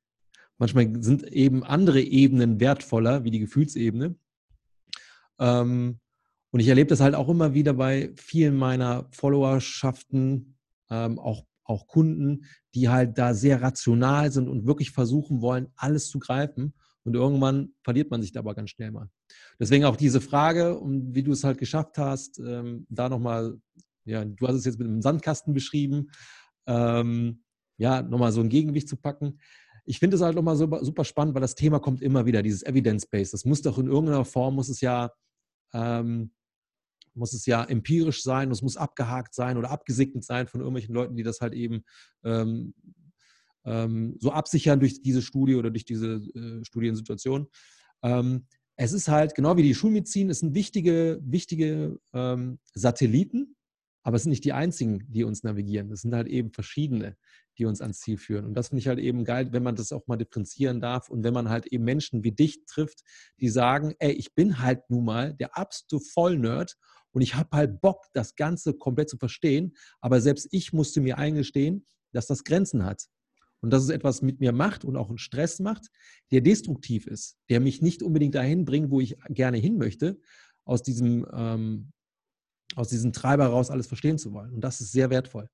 [0.57, 4.17] Manchmal sind eben andere Ebenen wertvoller, wie die Gefühlsebene.
[5.39, 6.01] Ähm,
[6.57, 10.57] und ich erlebe das halt auch immer wieder bei vielen meiner Followerschaften,
[10.89, 16.09] ähm, auch, auch Kunden, die halt da sehr rational sind und wirklich versuchen wollen, alles
[16.09, 16.73] zu greifen.
[17.05, 19.11] Und irgendwann verliert man sich da aber ganz schnell mal.
[19.61, 23.61] Deswegen auch diese Frage, und wie du es halt geschafft hast, ähm, da nochmal,
[24.07, 26.07] ja, du hast es jetzt mit einem Sandkasten beschrieben,
[26.67, 27.43] ähm,
[27.77, 29.41] ja, nochmal so ein Gegengewicht zu packen.
[29.85, 32.63] Ich finde es halt nochmal super, super spannend, weil das Thema kommt immer wieder, dieses
[32.63, 33.35] Evidence-Based.
[33.35, 35.11] Das muss doch in irgendeiner Form, muss es ja,
[35.75, 36.31] ähm,
[37.17, 41.17] muss es ja empirisch sein, es muss abgehakt sein oder abgesegnet sein von irgendwelchen Leuten,
[41.17, 41.83] die das halt eben
[42.25, 42.75] ähm,
[43.65, 47.49] ähm, so absichern durch diese Studie oder durch diese äh, Studiensituation.
[48.03, 48.47] Ähm,
[48.77, 53.57] es ist halt, genau wie die Schulmedizin, es sind wichtige, wichtige ähm, Satelliten,
[54.03, 55.91] aber es sind nicht die einzigen, die uns navigieren.
[55.91, 57.17] Es sind halt eben verschiedene,
[57.59, 58.45] die uns ans Ziel führen.
[58.45, 61.25] Und das finde ich halt eben geil, wenn man das auch mal differenzieren darf und
[61.25, 63.01] wenn man halt eben Menschen wie dich trifft,
[63.41, 66.77] die sagen, ey, ich bin halt nun mal der absolute Vollnerd
[67.17, 71.17] und ich habe halt Bock, das Ganze komplett zu verstehen, aber selbst ich musste mir
[71.17, 73.07] eingestehen, dass das Grenzen hat.
[73.63, 75.87] Und dass es etwas mit mir macht und auch einen Stress macht,
[76.31, 80.21] der destruktiv ist, der mich nicht unbedingt dahin bringt, wo ich gerne hin möchte,
[80.67, 81.91] aus diesem, ähm,
[82.75, 84.53] aus diesem Treiber raus alles verstehen zu wollen.
[84.53, 85.49] Und das ist sehr wertvoll.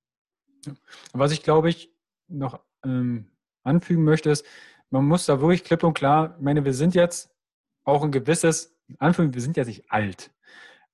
[1.13, 1.95] Was ich glaube ich
[2.27, 3.31] noch ähm,
[3.63, 4.45] anfügen möchte, ist,
[4.91, 7.31] man muss da wirklich klipp und klar, ich meine, wir sind jetzt
[7.85, 10.33] auch ein gewisses, Anführungszeichen, wir sind ja nicht alt,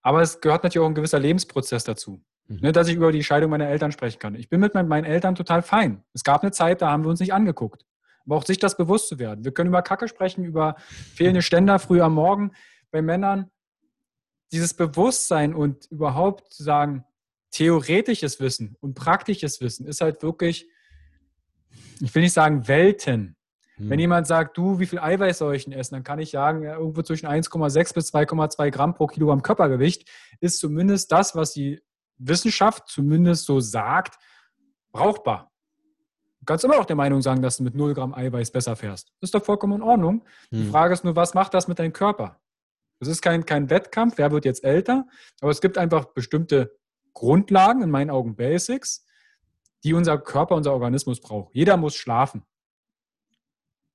[0.02, 2.22] aber es gehört natürlich auch ein gewisser Lebensprozess dazu.
[2.48, 2.60] Mhm.
[2.60, 4.34] Ne, dass ich über die Scheidung meiner Eltern sprechen kann.
[4.34, 6.02] Ich bin mit meinen Eltern total fein.
[6.14, 7.84] Es gab eine Zeit, da haben wir uns nicht angeguckt.
[8.24, 9.44] Aber auch sich das bewusst zu werden.
[9.44, 10.76] Wir können über Kacke sprechen, über
[11.14, 12.52] fehlende Ständer früh am Morgen
[12.90, 13.50] bei Männern.
[14.50, 17.04] Dieses Bewusstsein und überhaupt zu sagen,
[17.50, 20.68] theoretisches Wissen und praktisches Wissen ist halt wirklich,
[22.00, 23.36] ich will nicht sagen Welten.
[23.78, 23.90] Mhm.
[23.90, 26.62] Wenn jemand sagt, du, wie viel Eiweiß soll ich denn essen, dann kann ich sagen,
[26.62, 30.08] ja, irgendwo zwischen 1,6 bis 2,2 Gramm pro Kilogramm Körpergewicht
[30.40, 31.80] ist zumindest das, was die
[32.18, 34.18] Wissenschaft zumindest so sagt,
[34.92, 35.50] brauchbar.
[36.40, 39.08] Du kannst immer noch der Meinung sagen, dass du mit 0 Gramm Eiweiß besser fährst.
[39.20, 40.24] Das ist doch vollkommen in Ordnung.
[40.50, 40.70] Die Mhm.
[40.70, 42.40] Frage ist nur, was macht das mit deinem Körper?
[43.00, 45.06] Das ist kein, kein Wettkampf, wer wird jetzt älter,
[45.40, 46.76] aber es gibt einfach bestimmte
[47.12, 49.04] Grundlagen, in meinen Augen Basics,
[49.84, 51.54] die unser Körper, unser Organismus braucht.
[51.54, 52.42] Jeder muss schlafen.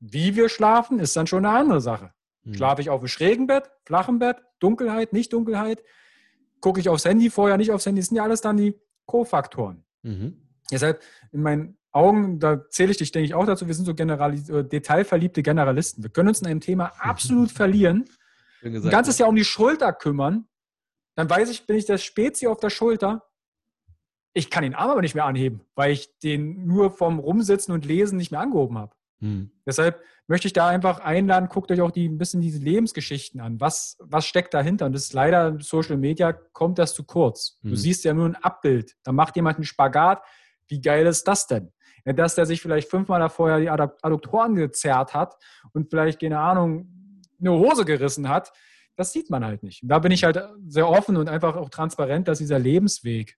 [0.05, 2.11] Wie wir schlafen, ist dann schon eine andere Sache.
[2.43, 2.55] Mhm.
[2.55, 5.81] Schlafe ich auf dem schrägen Bett, flachem Bett, Dunkelheit, nicht Dunkelheit?
[6.59, 8.01] Gucke ich aufs Handy vorher, nicht aufs Handy?
[8.01, 9.85] Das sind ja alles dann die Co-Faktoren.
[10.01, 10.41] Mhm.
[10.69, 11.01] Deshalb
[11.31, 14.49] in meinen Augen, da zähle ich dich, denke ich, auch dazu, wir sind so Generalis
[14.49, 16.03] äh, detailverliebte Generalisten.
[16.03, 18.05] Wir können uns in einem Thema absolut verlieren,
[18.59, 19.23] Schön ein gesagt, ganzes ja.
[19.23, 20.47] Jahr um die Schulter kümmern,
[21.15, 23.23] dann weiß ich, bin ich der Spezi auf der Schulter.
[24.33, 27.85] Ich kann den Arm aber nicht mehr anheben, weil ich den nur vom Rumsitzen und
[27.85, 28.95] Lesen nicht mehr angehoben habe.
[29.19, 29.51] Mhm.
[29.65, 33.59] Deshalb möchte ich da einfach einladen, guckt euch auch die, ein bisschen diese Lebensgeschichten an.
[33.59, 34.85] Was, was steckt dahinter?
[34.85, 37.59] Und das ist leider in Social Media, kommt das zu kurz.
[37.61, 37.75] Du Mhm.
[37.75, 38.95] siehst ja nur ein Abbild.
[39.03, 40.21] Da macht jemand einen Spagat.
[40.67, 41.71] Wie geil ist das denn?
[42.05, 45.35] Ja, dass der sich vielleicht fünfmal da vorher die Addukt- Adduktoren gezerrt hat
[45.73, 46.89] und vielleicht, keine Ahnung,
[47.39, 48.51] eine Hose gerissen hat,
[48.95, 49.83] das sieht man halt nicht.
[49.83, 53.37] Und da bin ich halt sehr offen und einfach auch transparent, dass dieser Lebensweg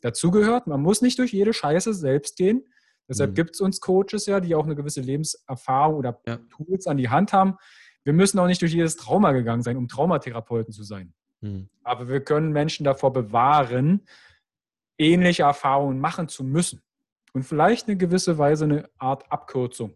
[0.00, 0.66] dazugehört.
[0.66, 2.64] Man muss nicht durch jede Scheiße selbst gehen.
[3.12, 3.34] Deshalb Mhm.
[3.34, 6.38] gibt es uns Coaches ja, die auch eine gewisse Lebenserfahrung oder Ja.
[6.48, 7.56] Tools an die Hand haben.
[8.04, 11.12] Wir müssen auch nicht durch jedes Trauma gegangen sein, um Traumatherapeuten zu sein.
[11.40, 11.68] Mhm.
[11.84, 14.00] Aber wir können Menschen davor bewahren,
[14.98, 16.80] ähnliche Erfahrungen machen zu müssen.
[17.32, 19.94] Und vielleicht eine gewisse Weise eine Art Abkürzung.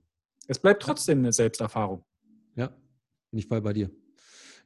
[0.49, 2.05] Es bleibt trotzdem eine Selbsterfahrung.
[2.55, 2.69] Ja,
[3.31, 3.91] bin ich voll bei dir.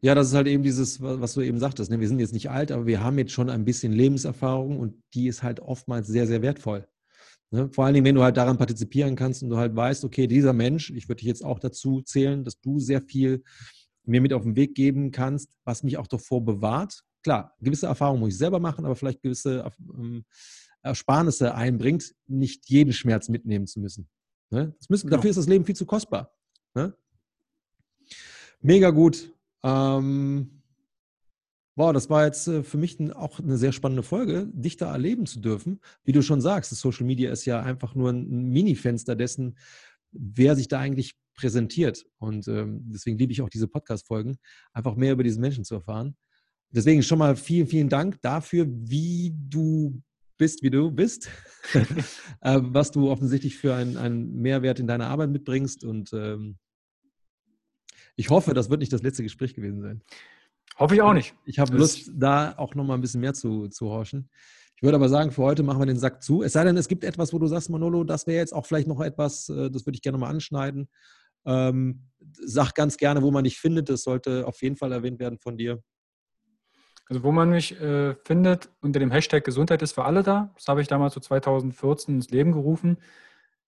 [0.03, 1.91] Ja, das ist halt eben dieses, was du eben sagtest.
[1.91, 2.01] Ne?
[2.01, 5.27] Wir sind jetzt nicht alt, aber wir haben jetzt schon ein bisschen Lebenserfahrung und die
[5.29, 6.87] ist halt oftmals sehr, sehr wertvoll.
[7.51, 7.69] Ne?
[7.73, 10.53] Vor allen Dingen, wenn du halt daran partizipieren kannst und du halt weißt, okay, dieser
[10.53, 13.43] Mensch, ich würde dich jetzt auch dazu zählen, dass du sehr viel
[14.05, 17.03] mir mit auf den Weg geben kannst, was mich auch davor bewahrt.
[17.23, 20.25] Klar, gewisse Erfahrungen muss ich selber machen, aber vielleicht gewisse ähm,
[20.83, 24.09] Ersparnisse einbringt, nicht jeden Schmerz mitnehmen zu müssen.
[24.51, 24.75] Ne?
[24.89, 25.17] Müssen genau.
[25.17, 26.33] Dafür ist das Leben viel zu kostbar.
[26.75, 26.95] Ne?
[28.61, 29.33] Mega gut.
[29.63, 30.60] Ähm,
[31.81, 35.25] wow, das war jetzt äh, für mich auch eine sehr spannende Folge, dich da erleben
[35.25, 35.81] zu dürfen.
[36.05, 39.57] Wie du schon sagst, das Social Media ist ja einfach nur ein Mini-Fenster dessen,
[40.13, 42.05] wer sich da eigentlich präsentiert.
[42.19, 44.37] Und ähm, deswegen liebe ich auch diese Podcast-Folgen,
[44.75, 46.17] einfach mehr über diesen Menschen zu erfahren.
[46.69, 50.03] Deswegen schon mal vielen, vielen Dank dafür, wie du
[50.37, 51.31] bist, wie du bist,
[52.43, 55.83] äh, was du offensichtlich für einen, einen Mehrwert in deiner Arbeit mitbringst.
[55.85, 56.59] Und ähm,
[58.17, 60.03] ich hoffe, das wird nicht das letzte Gespräch gewesen sein.
[60.79, 61.35] Hoffe ich auch nicht.
[61.45, 64.31] Ich habe Lust, da auch noch mal ein bisschen mehr zu, zu horchen.
[64.77, 66.43] Ich würde aber sagen, für heute machen wir den Sack zu.
[66.43, 68.89] Es sei denn, es gibt etwas, wo du sagst, Manolo, das wäre jetzt auch vielleicht
[68.89, 70.89] noch etwas, äh, das würde ich gerne mal anschneiden.
[71.45, 73.91] Ähm, sag ganz gerne, wo man dich findet.
[73.91, 75.83] Das sollte auf jeden Fall erwähnt werden von dir.
[77.11, 80.55] Also wo man mich äh, findet, unter dem Hashtag Gesundheit ist für alle da.
[80.55, 82.99] Das habe ich damals so 2014 ins Leben gerufen,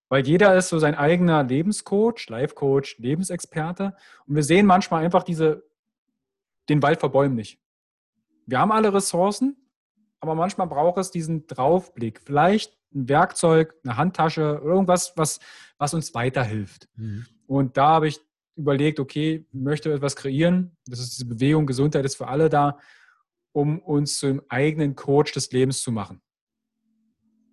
[0.09, 3.97] weil jeder ist so sein eigener Lebenscoach, Life-Coach, Lebensexperte.
[4.27, 5.65] Und wir sehen manchmal einfach diese,
[6.69, 7.59] den Wald verbäumen nicht.
[8.47, 9.57] Wir haben alle Ressourcen,
[10.21, 12.21] aber manchmal braucht es diesen Draufblick.
[12.25, 15.41] Vielleicht ein Werkzeug, eine Handtasche, irgendwas, was,
[15.79, 16.89] was uns weiterhilft.
[16.97, 17.27] Mhm.
[17.47, 18.21] Und da habe ich
[18.57, 20.77] überlegt, okay, ich möchte etwas kreieren.
[20.87, 22.79] Das ist diese Bewegung, Gesundheit ist für alle da
[23.53, 26.21] um uns zum eigenen Coach des Lebens zu machen.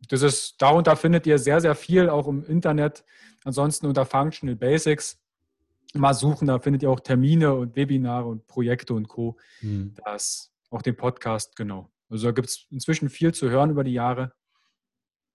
[0.07, 3.03] Das ist, darunter findet ihr sehr, sehr viel auch im Internet.
[3.43, 5.19] Ansonsten unter Functional Basics
[5.93, 9.37] mal suchen, da findet ihr auch Termine und Webinare und Projekte und Co.
[9.61, 9.95] Mhm.
[10.05, 11.89] Das, auch den Podcast, genau.
[12.09, 14.33] Also da gibt es inzwischen viel zu hören über die Jahre.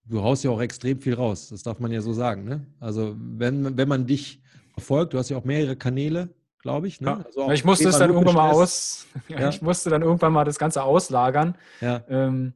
[0.05, 2.43] Du haust ja auch extrem viel raus, das darf man ja so sagen.
[2.43, 2.67] Ne?
[2.79, 4.41] Also wenn, wenn man dich
[4.73, 6.29] verfolgt, du hast ja auch mehrere Kanäle,
[6.59, 7.01] glaube ich.
[7.01, 7.07] Ne?
[7.07, 7.25] Ja.
[7.25, 9.49] Also ich musste es dann irgendwann mal aus, ja.
[9.49, 11.57] ich musste dann irgendwann mal das Ganze auslagern.
[11.81, 12.03] Ja.
[12.07, 12.53] Ähm,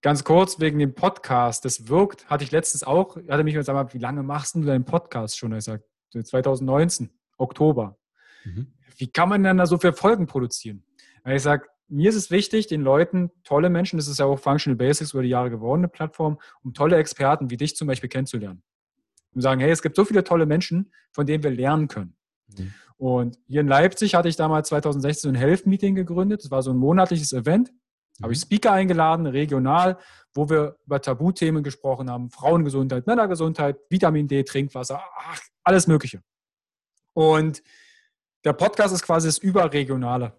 [0.00, 1.64] ganz kurz wegen dem Podcast.
[1.64, 5.38] Das wirkt, hatte ich letztens auch, hatte mich gesagt, wie lange machst du deinen Podcast
[5.38, 5.52] schon?
[5.52, 7.98] Ich sage, 2019, Oktober.
[8.44, 8.72] Mhm.
[8.96, 10.84] Wie kann man denn da so viele Folgen produzieren?
[11.24, 14.76] Ich sage, mir ist es wichtig, den Leuten, tolle Menschen, das ist ja auch Functional
[14.76, 18.62] Basics über die Jahre geworden, eine Plattform, um tolle Experten wie dich zum Beispiel kennenzulernen.
[19.34, 22.16] Und sagen, hey, es gibt so viele tolle Menschen, von denen wir lernen können.
[22.56, 22.72] Mhm.
[22.96, 26.44] Und hier in Leipzig hatte ich damals 2016 ein Health-Meeting gegründet.
[26.44, 27.72] Das war so ein monatliches Event.
[28.18, 28.42] Da habe ich mhm.
[28.42, 29.98] Speaker eingeladen, regional,
[30.34, 32.30] wo wir über Tabuthemen gesprochen haben.
[32.30, 36.22] Frauengesundheit, Männergesundheit, Vitamin D, Trinkwasser, ach, alles Mögliche.
[37.12, 37.62] Und
[38.44, 40.34] der Podcast ist quasi das Überregionale,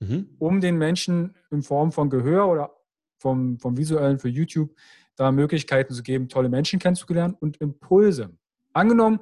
[0.00, 0.34] mhm.
[0.38, 2.74] um den Menschen in Form von Gehör oder
[3.18, 4.74] vom, vom Visuellen für YouTube
[5.16, 8.30] da Möglichkeiten zu geben, tolle Menschen kennenzulernen und Impulse.
[8.72, 9.20] Angenommen,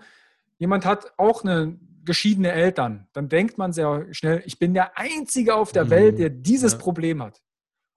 [0.58, 5.54] jemand hat auch eine geschiedene Eltern, dann denkt man sehr schnell, ich bin der Einzige
[5.54, 5.90] auf der mhm.
[5.90, 6.78] Welt, der dieses ja.
[6.78, 7.42] Problem hat.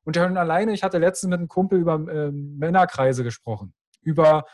[0.03, 4.45] Und schon alleine, ich hatte letztens mit einem Kumpel über ähm, Männerkreise gesprochen, über,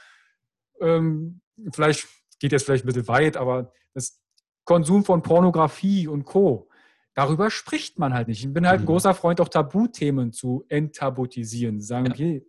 [0.82, 1.42] ähm,
[1.72, 2.08] vielleicht
[2.46, 4.22] geht jetzt vielleicht ein bisschen weit, aber das
[4.66, 6.70] Konsum von Pornografie und Co.
[7.16, 8.46] Darüber spricht man halt nicht.
[8.46, 8.88] Ich bin halt ein mhm.
[8.88, 11.82] großer Freund, auch Tabuthemen zu enttabuisieren.
[11.82, 12.12] Sagen, ja.
[12.12, 12.46] okay,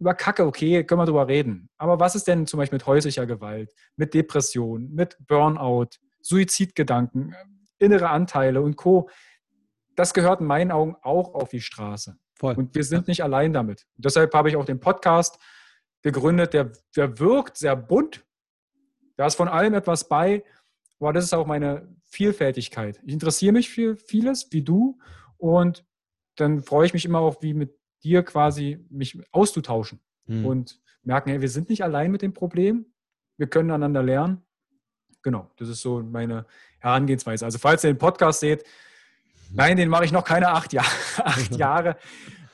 [0.00, 1.68] über Kacke, okay, können wir drüber reden.
[1.78, 5.90] Aber was ist denn zum Beispiel mit häuslicher Gewalt, mit Depression, mit Burnout,
[6.20, 7.36] Suizidgedanken,
[7.78, 9.08] innere Anteile und Co.
[9.94, 12.16] Das gehört in meinen Augen auch auf die Straße.
[12.34, 12.54] Voll.
[12.56, 13.86] Und wir sind nicht allein damit.
[13.96, 15.38] Und deshalb habe ich auch den Podcast
[16.02, 18.24] gegründet, der, der wirkt sehr bunt.
[19.16, 20.44] Da ist von allem etwas bei,
[21.00, 23.00] aber das ist auch meine Vielfältigkeit.
[23.04, 24.98] Ich interessiere mich für vieles, wie du,
[25.36, 25.84] und
[26.36, 30.44] dann freue ich mich immer auch, wie mit dir quasi mich auszutauschen hm.
[30.44, 32.86] und merken, hey, wir sind nicht allein mit dem Problem,
[33.36, 34.44] wir können einander lernen
[35.24, 36.44] Genau, das ist so meine
[36.80, 37.46] Herangehensweise.
[37.46, 38.62] Also falls ihr den Podcast seht,
[39.50, 40.84] nein, den mache ich noch keine acht, Jahr,
[41.16, 41.96] acht Jahre.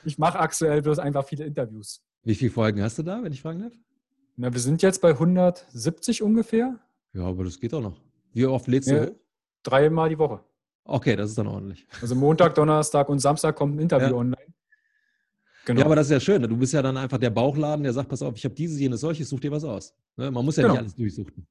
[0.05, 2.01] Ich mache aktuell bloß einfach viele Interviews.
[2.23, 3.73] Wie viele Folgen hast du da, wenn ich fragen darf?
[4.35, 6.79] Na, wir sind jetzt bei 170 ungefähr.
[7.13, 7.99] Ja, aber das geht auch noch.
[8.33, 9.11] Wie oft lädst du ja?
[9.63, 10.43] Dreimal die Woche.
[10.83, 11.85] Okay, das ist dann ordentlich.
[12.01, 14.13] Also Montag, Donnerstag und Samstag kommt ein Interview ja.
[14.13, 14.53] online.
[15.65, 15.79] Genau.
[15.79, 16.41] Ja, aber das ist ja schön.
[16.41, 19.01] Du bist ja dann einfach der Bauchladen, der sagt, pass auf, ich habe dieses, jenes,
[19.01, 19.93] solches, such dir was aus.
[20.17, 20.31] Ne?
[20.31, 20.73] Man muss ja genau.
[20.73, 21.47] nicht alles durchsuchen.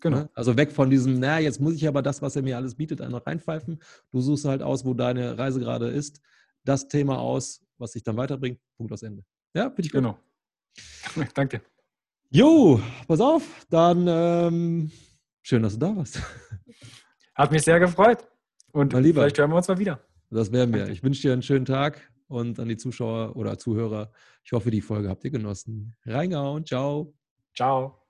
[0.00, 0.18] Genau.
[0.18, 0.30] Ne?
[0.34, 3.00] Also weg von diesem, naja, jetzt muss ich aber das, was er mir alles bietet,
[3.00, 3.82] einfach reinpfeifen.
[4.10, 6.20] Du suchst halt aus, wo deine Reise gerade ist,
[6.64, 8.60] das Thema aus, was dich dann weiterbringt.
[8.76, 9.24] Punkt aus Ende.
[9.54, 10.18] Ja, bitte ich Genau.
[11.34, 11.62] Danke.
[12.34, 14.90] Jo, pass auf, dann ähm,
[15.42, 16.18] schön, dass du da warst.
[17.34, 18.26] Hat mich sehr gefreut.
[18.72, 20.00] Und vielleicht hören wir uns mal wieder.
[20.30, 20.88] Das werden wir.
[20.88, 24.12] Ich wünsche dir einen schönen Tag und an die Zuschauer oder Zuhörer.
[24.44, 25.94] Ich hoffe, die Folge habt ihr genossen.
[26.06, 26.64] Reingehauen.
[26.64, 27.12] Ciao.
[27.54, 28.01] Ciao.